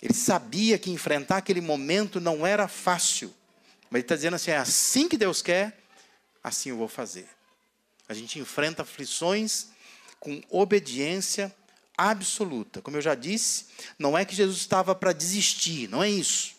Ele 0.00 0.14
sabia 0.14 0.78
que 0.78 0.90
enfrentar 0.90 1.36
aquele 1.36 1.60
momento 1.60 2.18
não 2.18 2.46
era 2.46 2.66
fácil. 2.66 3.32
Mas 3.90 3.98
ele 3.98 4.04
está 4.04 4.16
dizendo 4.16 4.34
assim: 4.34 4.50
é 4.50 4.56
assim 4.56 5.10
que 5.10 5.18
Deus 5.18 5.42
quer, 5.42 5.78
assim 6.42 6.70
eu 6.70 6.78
vou 6.78 6.88
fazer. 6.88 7.28
A 8.08 8.14
gente 8.14 8.38
enfrenta 8.38 8.80
aflições 8.80 9.66
com 10.18 10.42
obediência 10.48 11.54
absoluta. 11.98 12.80
Como 12.80 12.96
eu 12.96 13.02
já 13.02 13.14
disse, 13.14 13.66
não 13.98 14.16
é 14.16 14.24
que 14.24 14.34
Jesus 14.34 14.56
estava 14.56 14.94
para 14.94 15.12
desistir, 15.12 15.86
não 15.86 16.02
é 16.02 16.08
isso. 16.08 16.51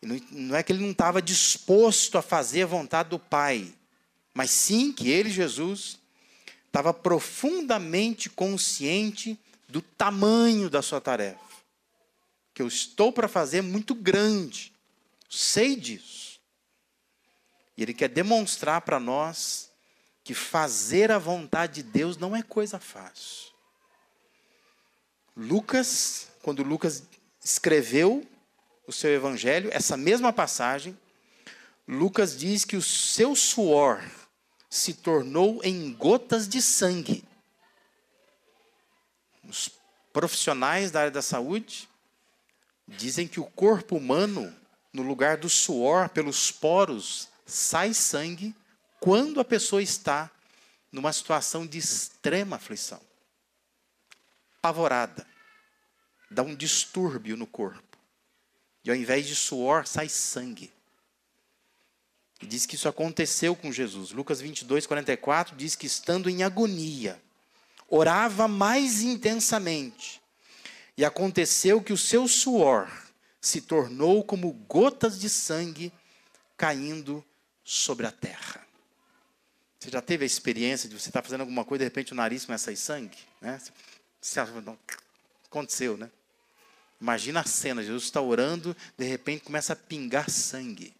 Não 0.00 0.56
é 0.56 0.62
que 0.62 0.72
ele 0.72 0.82
não 0.82 0.92
estava 0.92 1.20
disposto 1.20 2.16
a 2.16 2.22
fazer 2.22 2.62
a 2.62 2.66
vontade 2.66 3.10
do 3.10 3.18
Pai, 3.18 3.74
mas 4.32 4.50
sim 4.50 4.92
que 4.92 5.10
ele, 5.10 5.28
Jesus, 5.28 5.98
estava 6.66 6.94
profundamente 6.94 8.30
consciente 8.30 9.38
do 9.68 9.82
tamanho 9.82 10.70
da 10.70 10.80
sua 10.80 11.00
tarefa. 11.00 11.40
Que 12.54 12.62
eu 12.62 12.68
estou 12.68 13.12
para 13.12 13.26
fazer 13.26 13.62
muito 13.62 13.94
grande. 13.94 14.72
Sei 15.28 15.74
disso. 15.74 16.40
E 17.76 17.82
ele 17.82 17.94
quer 17.94 18.08
demonstrar 18.08 18.80
para 18.82 19.00
nós 19.00 19.70
que 20.24 20.34
fazer 20.34 21.10
a 21.10 21.18
vontade 21.18 21.82
de 21.82 21.90
Deus 21.90 22.16
não 22.16 22.36
é 22.36 22.42
coisa 22.42 22.78
fácil. 22.78 23.52
Lucas, 25.36 26.28
quando 26.42 26.62
Lucas 26.62 27.02
escreveu 27.42 28.26
o 28.88 28.92
seu 28.92 29.12
evangelho, 29.12 29.68
essa 29.70 29.98
mesma 29.98 30.32
passagem, 30.32 30.98
Lucas 31.86 32.34
diz 32.36 32.64
que 32.64 32.74
o 32.74 32.82
seu 32.82 33.36
suor 33.36 34.02
se 34.70 34.94
tornou 34.94 35.60
em 35.62 35.92
gotas 35.92 36.48
de 36.48 36.62
sangue. 36.62 37.22
Os 39.44 39.70
profissionais 40.10 40.90
da 40.90 41.00
área 41.00 41.10
da 41.10 41.20
saúde 41.20 41.86
dizem 42.86 43.28
que 43.28 43.38
o 43.38 43.44
corpo 43.44 43.94
humano, 43.94 44.54
no 44.90 45.02
lugar 45.02 45.36
do 45.36 45.50
suor, 45.50 46.08
pelos 46.08 46.50
poros 46.50 47.28
sai 47.44 47.92
sangue 47.92 48.54
quando 48.98 49.38
a 49.38 49.44
pessoa 49.44 49.82
está 49.82 50.30
numa 50.90 51.12
situação 51.12 51.66
de 51.66 51.76
extrema 51.76 52.56
aflição. 52.56 53.00
Apavorada. 54.58 55.26
Dá 56.30 56.42
um 56.42 56.54
distúrbio 56.54 57.36
no 57.36 57.46
corpo. 57.46 57.87
E 58.84 58.90
ao 58.90 58.96
invés 58.96 59.26
de 59.26 59.34
suor, 59.34 59.86
sai 59.86 60.08
sangue. 60.08 60.72
E 62.40 62.46
diz 62.46 62.66
que 62.66 62.76
isso 62.76 62.88
aconteceu 62.88 63.56
com 63.56 63.72
Jesus. 63.72 64.12
Lucas 64.12 64.40
22, 64.40 64.86
44 64.86 65.56
diz 65.56 65.74
que 65.74 65.86
estando 65.86 66.30
em 66.30 66.42
agonia, 66.42 67.20
orava 67.88 68.46
mais 68.46 69.02
intensamente. 69.02 70.22
E 70.96 71.04
aconteceu 71.04 71.82
que 71.82 71.92
o 71.92 71.98
seu 71.98 72.28
suor 72.28 72.90
se 73.40 73.60
tornou 73.60 74.24
como 74.24 74.52
gotas 74.52 75.18
de 75.18 75.28
sangue 75.28 75.92
caindo 76.56 77.24
sobre 77.64 78.06
a 78.06 78.10
terra. 78.10 78.66
Você 79.78 79.90
já 79.90 80.02
teve 80.02 80.24
a 80.24 80.26
experiência 80.26 80.88
de 80.88 80.98
você 80.98 81.08
estar 81.08 81.22
fazendo 81.22 81.42
alguma 81.42 81.64
coisa 81.64 81.82
e 81.82 81.86
de 81.86 81.88
repente 81.88 82.12
o 82.12 82.16
nariz 82.16 82.44
começa 82.44 82.64
a 82.64 82.66
sair 82.66 82.76
sangue? 82.76 83.18
Né? 83.40 83.60
Você 84.20 84.40
acha, 84.40 84.60
não, 84.60 84.76
aconteceu, 85.46 85.96
né? 85.96 86.10
Imagina 87.00 87.40
a 87.40 87.44
cena, 87.44 87.82
Jesus 87.82 88.04
está 88.04 88.20
orando, 88.20 88.76
de 88.96 89.04
repente 89.04 89.44
começa 89.44 89.72
a 89.72 89.76
pingar 89.76 90.28
sangue. 90.28 90.94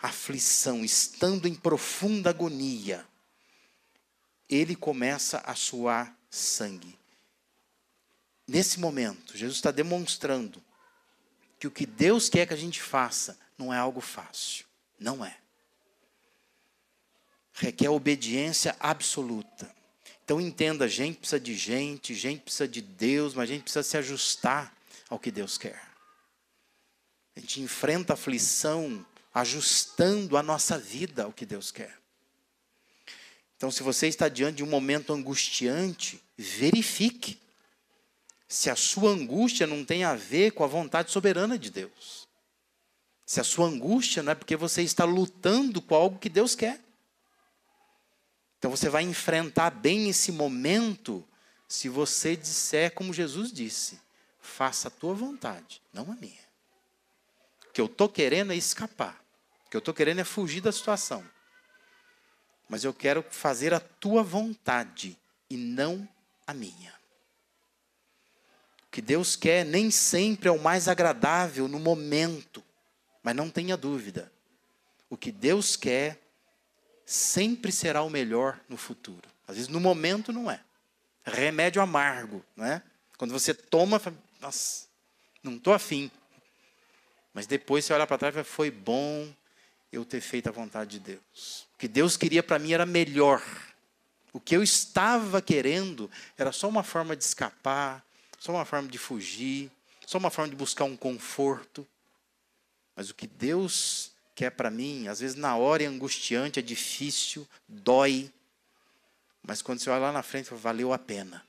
Aflição, 0.00 0.84
estando 0.84 1.46
em 1.46 1.54
profunda 1.54 2.30
agonia, 2.30 3.06
ele 4.48 4.74
começa 4.74 5.38
a 5.38 5.54
suar 5.54 6.16
sangue. 6.30 6.98
Nesse 8.46 8.80
momento, 8.80 9.36
Jesus 9.36 9.56
está 9.56 9.70
demonstrando 9.70 10.62
que 11.58 11.66
o 11.66 11.70
que 11.70 11.84
Deus 11.84 12.28
quer 12.28 12.46
que 12.46 12.54
a 12.54 12.58
gente 12.58 12.80
faça 12.80 13.38
não 13.58 13.74
é 13.74 13.76
algo 13.76 14.00
fácil. 14.00 14.64
Não 14.98 15.24
é. 15.24 15.36
Requer 17.52 17.88
obediência 17.88 18.76
absoluta. 18.80 19.74
Então 20.28 20.38
entenda, 20.38 20.84
a 20.84 20.88
gente 20.88 21.20
precisa 21.20 21.40
de 21.40 21.54
gente, 21.54 22.14
gente 22.14 22.42
precisa 22.42 22.68
de 22.68 22.82
Deus, 22.82 23.32
mas 23.32 23.48
a 23.48 23.52
gente 23.54 23.62
precisa 23.62 23.82
se 23.82 23.96
ajustar 23.96 24.76
ao 25.08 25.18
que 25.18 25.30
Deus 25.30 25.56
quer. 25.56 25.80
A 27.34 27.40
gente 27.40 27.62
enfrenta 27.62 28.12
aflição 28.12 29.06
ajustando 29.32 30.36
a 30.36 30.42
nossa 30.42 30.76
vida 30.78 31.24
ao 31.24 31.32
que 31.32 31.46
Deus 31.46 31.70
quer. 31.70 31.96
Então, 33.56 33.70
se 33.70 33.82
você 33.82 34.06
está 34.06 34.28
diante 34.28 34.56
de 34.56 34.62
um 34.62 34.66
momento 34.66 35.14
angustiante, 35.14 36.22
verifique 36.36 37.40
se 38.46 38.68
a 38.68 38.76
sua 38.76 39.12
angústia 39.12 39.66
não 39.66 39.82
tem 39.82 40.04
a 40.04 40.14
ver 40.14 40.50
com 40.50 40.62
a 40.62 40.66
vontade 40.66 41.10
soberana 41.10 41.58
de 41.58 41.70
Deus. 41.70 42.28
Se 43.24 43.40
a 43.40 43.44
sua 43.44 43.66
angústia 43.66 44.22
não 44.22 44.32
é 44.32 44.34
porque 44.34 44.56
você 44.56 44.82
está 44.82 45.06
lutando 45.06 45.80
com 45.80 45.94
algo 45.94 46.18
que 46.18 46.28
Deus 46.28 46.54
quer. 46.54 46.78
Então 48.58 48.70
você 48.70 48.88
vai 48.88 49.04
enfrentar 49.04 49.70
bem 49.70 50.08
esse 50.08 50.32
momento 50.32 51.26
se 51.68 51.88
você 51.88 52.34
disser 52.34 52.92
como 52.92 53.12
Jesus 53.12 53.52
disse: 53.52 54.00
faça 54.40 54.88
a 54.88 54.90
tua 54.90 55.14
vontade, 55.14 55.80
não 55.92 56.10
a 56.10 56.16
minha. 56.16 56.48
O 57.68 57.72
que 57.72 57.80
eu 57.80 57.86
estou 57.86 58.08
querendo 58.08 58.52
é 58.52 58.56
escapar. 58.56 59.22
O 59.66 59.70
que 59.70 59.76
eu 59.76 59.80
estou 59.80 59.94
querendo 59.94 60.20
é 60.20 60.24
fugir 60.24 60.60
da 60.60 60.72
situação. 60.72 61.24
Mas 62.68 62.84
eu 62.84 62.92
quero 62.92 63.24
fazer 63.30 63.72
a 63.72 63.80
tua 63.80 64.22
vontade 64.22 65.16
e 65.48 65.56
não 65.56 66.08
a 66.46 66.52
minha. 66.52 66.92
O 68.86 68.90
que 68.90 69.02
Deus 69.02 69.36
quer 69.36 69.64
nem 69.64 69.90
sempre 69.90 70.48
é 70.48 70.52
o 70.52 70.60
mais 70.60 70.88
agradável 70.88 71.68
no 71.68 71.78
momento, 71.78 72.64
mas 73.22 73.36
não 73.36 73.50
tenha 73.50 73.76
dúvida. 73.76 74.32
O 75.08 75.16
que 75.16 75.30
Deus 75.30 75.76
quer 75.76 76.18
sempre 77.08 77.72
será 77.72 78.02
o 78.02 78.10
melhor 78.10 78.60
no 78.68 78.76
futuro. 78.76 79.26
Às 79.46 79.56
vezes 79.56 79.68
no 79.70 79.80
momento 79.80 80.30
não 80.30 80.50
é. 80.50 80.60
Remédio 81.24 81.80
amargo, 81.80 82.44
não 82.54 82.66
é? 82.66 82.82
Quando 83.16 83.32
você 83.32 83.54
toma, 83.54 83.98
nossa, 84.38 84.86
não 85.42 85.56
estou 85.56 85.72
afim. 85.72 86.10
Mas 87.32 87.46
depois 87.46 87.86
você 87.86 87.94
olha 87.94 88.06
para 88.06 88.18
trás 88.18 88.34
e 88.34 88.36
fala, 88.36 88.44
foi 88.44 88.70
bom 88.70 89.26
eu 89.90 90.04
ter 90.04 90.20
feito 90.20 90.50
a 90.50 90.52
vontade 90.52 90.98
de 90.98 91.00
Deus. 91.00 91.66
O 91.74 91.78
que 91.78 91.88
Deus 91.88 92.14
queria 92.14 92.42
para 92.42 92.58
mim 92.58 92.72
era 92.72 92.84
melhor. 92.84 93.42
O 94.30 94.38
que 94.38 94.54
eu 94.54 94.62
estava 94.62 95.40
querendo 95.40 96.10
era 96.36 96.52
só 96.52 96.68
uma 96.68 96.82
forma 96.82 97.16
de 97.16 97.24
escapar, 97.24 98.04
só 98.38 98.52
uma 98.52 98.66
forma 98.66 98.86
de 98.86 98.98
fugir, 98.98 99.70
só 100.06 100.18
uma 100.18 100.30
forma 100.30 100.50
de 100.50 100.56
buscar 100.56 100.84
um 100.84 100.96
conforto. 100.96 101.88
Mas 102.94 103.08
o 103.08 103.14
que 103.14 103.26
Deus 103.26 104.12
que 104.38 104.44
é 104.44 104.50
para 104.50 104.70
mim, 104.70 105.08
às 105.08 105.18
vezes 105.18 105.34
na 105.34 105.56
hora 105.56 105.82
é 105.82 105.86
angustiante, 105.86 106.60
é 106.60 106.62
difícil, 106.62 107.44
dói. 107.66 108.32
Mas 109.42 109.60
quando 109.60 109.80
você 109.80 109.90
olha 109.90 109.98
lá 109.98 110.12
na 110.12 110.22
frente, 110.22 110.54
valeu 110.54 110.92
a 110.92 110.98
pena. 110.98 111.44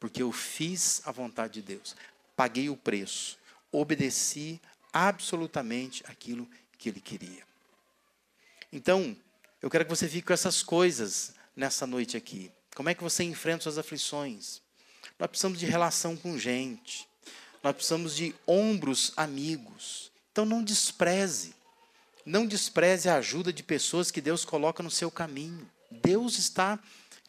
Porque 0.00 0.20
eu 0.20 0.32
fiz 0.32 1.00
a 1.04 1.12
vontade 1.12 1.52
de 1.54 1.62
Deus. 1.62 1.94
Paguei 2.34 2.68
o 2.68 2.76
preço. 2.76 3.38
Obedeci 3.70 4.60
absolutamente 4.92 6.02
aquilo 6.08 6.50
que 6.76 6.88
ele 6.88 7.00
queria. 7.00 7.44
Então, 8.72 9.16
eu 9.62 9.70
quero 9.70 9.84
que 9.84 9.90
você 9.90 10.08
fique 10.08 10.26
com 10.26 10.32
essas 10.32 10.60
coisas 10.60 11.34
nessa 11.54 11.86
noite 11.86 12.16
aqui. 12.16 12.50
Como 12.74 12.88
é 12.88 12.96
que 12.96 13.02
você 13.04 13.22
enfrenta 13.22 13.62
suas 13.62 13.78
aflições? 13.78 14.60
Nós 15.20 15.28
precisamos 15.28 15.60
de 15.60 15.66
relação 15.66 16.16
com 16.16 16.36
gente. 16.36 17.08
Nós 17.62 17.76
precisamos 17.76 18.16
de 18.16 18.34
ombros 18.44 19.12
amigos. 19.16 20.10
Então 20.32 20.44
não 20.44 20.64
despreze. 20.64 21.57
Não 22.24 22.46
despreze 22.46 23.08
a 23.08 23.16
ajuda 23.16 23.52
de 23.52 23.62
pessoas 23.62 24.10
que 24.10 24.20
Deus 24.20 24.44
coloca 24.44 24.82
no 24.82 24.90
seu 24.90 25.10
caminho. 25.10 25.68
Deus 25.90 26.38
está 26.38 26.78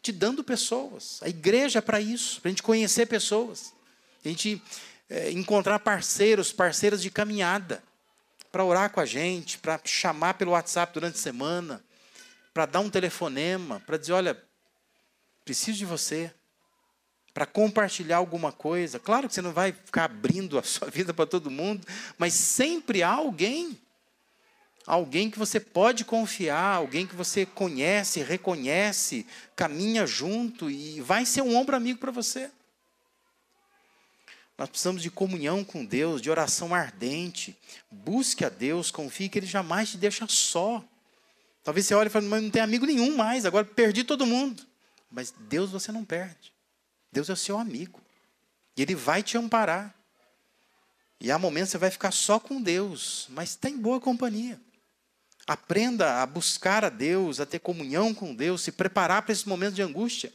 te 0.02 0.12
dando 0.12 0.42
pessoas. 0.42 1.20
A 1.22 1.28
igreja 1.28 1.78
é 1.78 1.82
para 1.82 2.00
isso, 2.00 2.40
para 2.40 2.48
a 2.48 2.52
gente 2.52 2.62
conhecer 2.62 3.06
pessoas. 3.06 3.72
A 4.24 4.28
gente 4.28 4.62
é, 5.08 5.30
encontrar 5.30 5.78
parceiros, 5.80 6.52
parceiras 6.52 7.02
de 7.02 7.10
caminhada. 7.10 7.82
Para 8.50 8.64
orar 8.64 8.90
com 8.90 9.00
a 9.00 9.06
gente, 9.06 9.58
para 9.58 9.80
chamar 9.84 10.34
pelo 10.34 10.52
WhatsApp 10.52 10.92
durante 10.92 11.14
a 11.14 11.22
semana, 11.22 11.84
para 12.52 12.66
dar 12.66 12.80
um 12.80 12.90
telefonema, 12.90 13.80
para 13.86 13.96
dizer: 13.96 14.12
olha, 14.12 14.42
preciso 15.44 15.78
de 15.78 15.84
você. 15.84 16.32
Para 17.32 17.46
compartilhar 17.46 18.16
alguma 18.16 18.50
coisa. 18.50 18.98
Claro 18.98 19.28
que 19.28 19.34
você 19.34 19.40
não 19.40 19.52
vai 19.52 19.72
ficar 19.72 20.04
abrindo 20.04 20.58
a 20.58 20.64
sua 20.64 20.90
vida 20.90 21.14
para 21.14 21.26
todo 21.26 21.50
mundo, 21.50 21.86
mas 22.18 22.34
sempre 22.34 23.04
há 23.04 23.10
alguém 23.10 23.78
alguém 24.86 25.30
que 25.30 25.38
você 25.38 25.60
pode 25.60 26.04
confiar, 26.04 26.76
alguém 26.76 27.06
que 27.06 27.14
você 27.14 27.44
conhece, 27.46 28.22
reconhece, 28.22 29.26
caminha 29.54 30.06
junto 30.06 30.70
e 30.70 31.00
vai 31.00 31.24
ser 31.24 31.42
um 31.42 31.54
ombro 31.56 31.76
amigo 31.76 31.98
para 31.98 32.10
você. 32.10 32.50
Nós 34.56 34.68
precisamos 34.68 35.02
de 35.02 35.10
comunhão 35.10 35.64
com 35.64 35.84
Deus, 35.84 36.20
de 36.20 36.30
oração 36.30 36.74
ardente. 36.74 37.56
Busque 37.90 38.44
a 38.44 38.50
Deus, 38.50 38.90
confie 38.90 39.28
que 39.28 39.38
Ele 39.38 39.46
jamais 39.46 39.90
te 39.90 39.96
deixa 39.96 40.26
só. 40.28 40.84
Talvez 41.64 41.86
você 41.86 41.94
olhe 41.94 42.08
e 42.08 42.10
fale, 42.10 42.26
mas 42.26 42.42
não 42.42 42.50
tem 42.50 42.60
amigo 42.60 42.84
nenhum 42.84 43.16
mais, 43.16 43.46
agora 43.46 43.64
perdi 43.64 44.04
todo 44.04 44.26
mundo. 44.26 44.62
Mas 45.10 45.32
Deus 45.48 45.70
você 45.70 45.90
não 45.90 46.04
perde. 46.04 46.52
Deus 47.10 47.30
é 47.30 47.32
o 47.32 47.36
seu 47.36 47.58
amigo. 47.58 48.00
E 48.76 48.82
Ele 48.82 48.94
vai 48.94 49.22
te 49.22 49.38
amparar. 49.38 49.94
E 51.18 51.30
há 51.30 51.38
momentos 51.38 51.70
você 51.70 51.78
vai 51.78 51.90
ficar 51.90 52.12
só 52.12 52.38
com 52.38 52.60
Deus, 52.60 53.26
mas 53.30 53.56
tem 53.56 53.76
boa 53.76 54.00
companhia. 54.00 54.60
Aprenda 55.50 56.22
a 56.22 56.26
buscar 56.26 56.84
a 56.84 56.88
Deus, 56.88 57.40
a 57.40 57.44
ter 57.44 57.58
comunhão 57.58 58.14
com 58.14 58.32
Deus, 58.32 58.62
se 58.62 58.70
preparar 58.70 59.22
para 59.22 59.32
esse 59.32 59.48
momento 59.48 59.74
de 59.74 59.82
angústia. 59.82 60.32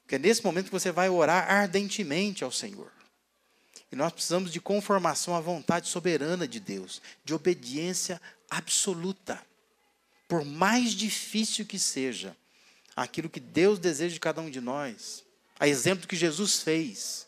Porque 0.00 0.14
é 0.14 0.18
nesse 0.18 0.42
momento 0.42 0.68
que 0.68 0.72
você 0.72 0.90
vai 0.90 1.10
orar 1.10 1.52
ardentemente 1.52 2.42
ao 2.42 2.50
Senhor. 2.50 2.90
E 3.92 3.96
nós 3.96 4.10
precisamos 4.10 4.50
de 4.50 4.58
conformação 4.58 5.36
à 5.36 5.40
vontade 5.40 5.86
soberana 5.86 6.48
de 6.48 6.58
Deus, 6.58 7.02
de 7.22 7.34
obediência 7.34 8.18
absoluta. 8.48 9.38
Por 10.26 10.46
mais 10.46 10.92
difícil 10.92 11.66
que 11.66 11.78
seja, 11.78 12.34
aquilo 12.96 13.28
que 13.28 13.38
Deus 13.38 13.78
deseja 13.78 14.14
de 14.14 14.20
cada 14.20 14.40
um 14.40 14.48
de 14.48 14.62
nós, 14.62 15.22
a 15.58 15.68
exemplo 15.68 16.08
que 16.08 16.16
Jesus 16.16 16.62
fez, 16.62 17.26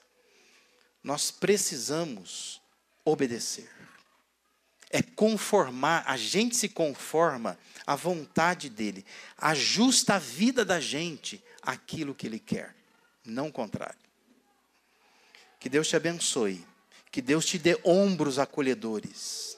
nós 1.04 1.30
precisamos 1.30 2.62
obedecer 3.04 3.81
é 4.92 5.00
conformar, 5.00 6.04
a 6.06 6.18
gente 6.18 6.54
se 6.54 6.68
conforma 6.68 7.58
à 7.86 7.96
vontade 7.96 8.68
dele, 8.68 9.04
ajusta 9.38 10.14
a 10.14 10.18
vida 10.18 10.64
da 10.64 10.78
gente 10.78 11.42
àquilo 11.62 12.14
que 12.14 12.26
ele 12.26 12.38
quer, 12.38 12.76
não 13.24 13.48
o 13.48 13.52
contrário. 13.52 13.98
Que 15.58 15.70
Deus 15.70 15.88
te 15.88 15.96
abençoe, 15.96 16.64
que 17.10 17.22
Deus 17.22 17.46
te 17.46 17.58
dê 17.58 17.78
ombros 17.82 18.38
acolhedores, 18.38 19.56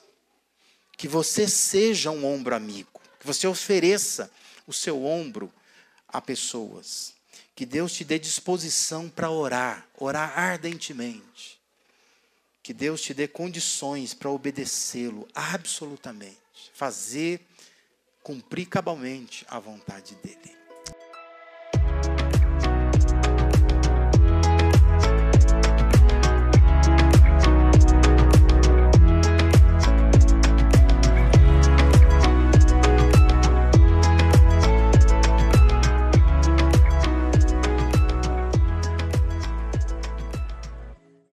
que 0.97 1.09
você 1.09 1.49
seja 1.49 2.13
um 2.13 2.25
ombro 2.25 2.55
amigo, 2.55 3.01
que 3.19 3.27
você 3.27 3.49
ofereça 3.49 4.31
o 4.69 4.73
seu 4.73 5.05
ombro 5.05 5.53
a 6.07 6.21
pessoas, 6.21 7.13
que 7.57 7.67
Deus 7.67 7.93
te 7.93 8.05
dê 8.05 8.21
disposição 8.21 9.09
para 9.09 9.31
orar, 9.31 9.85
orar 9.99 10.39
ardentemente 10.39 11.64
Que 12.65 12.73
Deus 12.73 13.03
te 13.03 13.13
dê 13.13 13.29
condições 13.29 14.15
para 14.15 14.31
obedecê-lo 14.31 15.29
absolutamente, 15.35 16.39
fazer 16.73 17.47
cumprir 18.23 18.65
cabalmente 18.65 19.45
a 19.51 19.59
vontade 19.59 20.15
dele. 20.15 20.64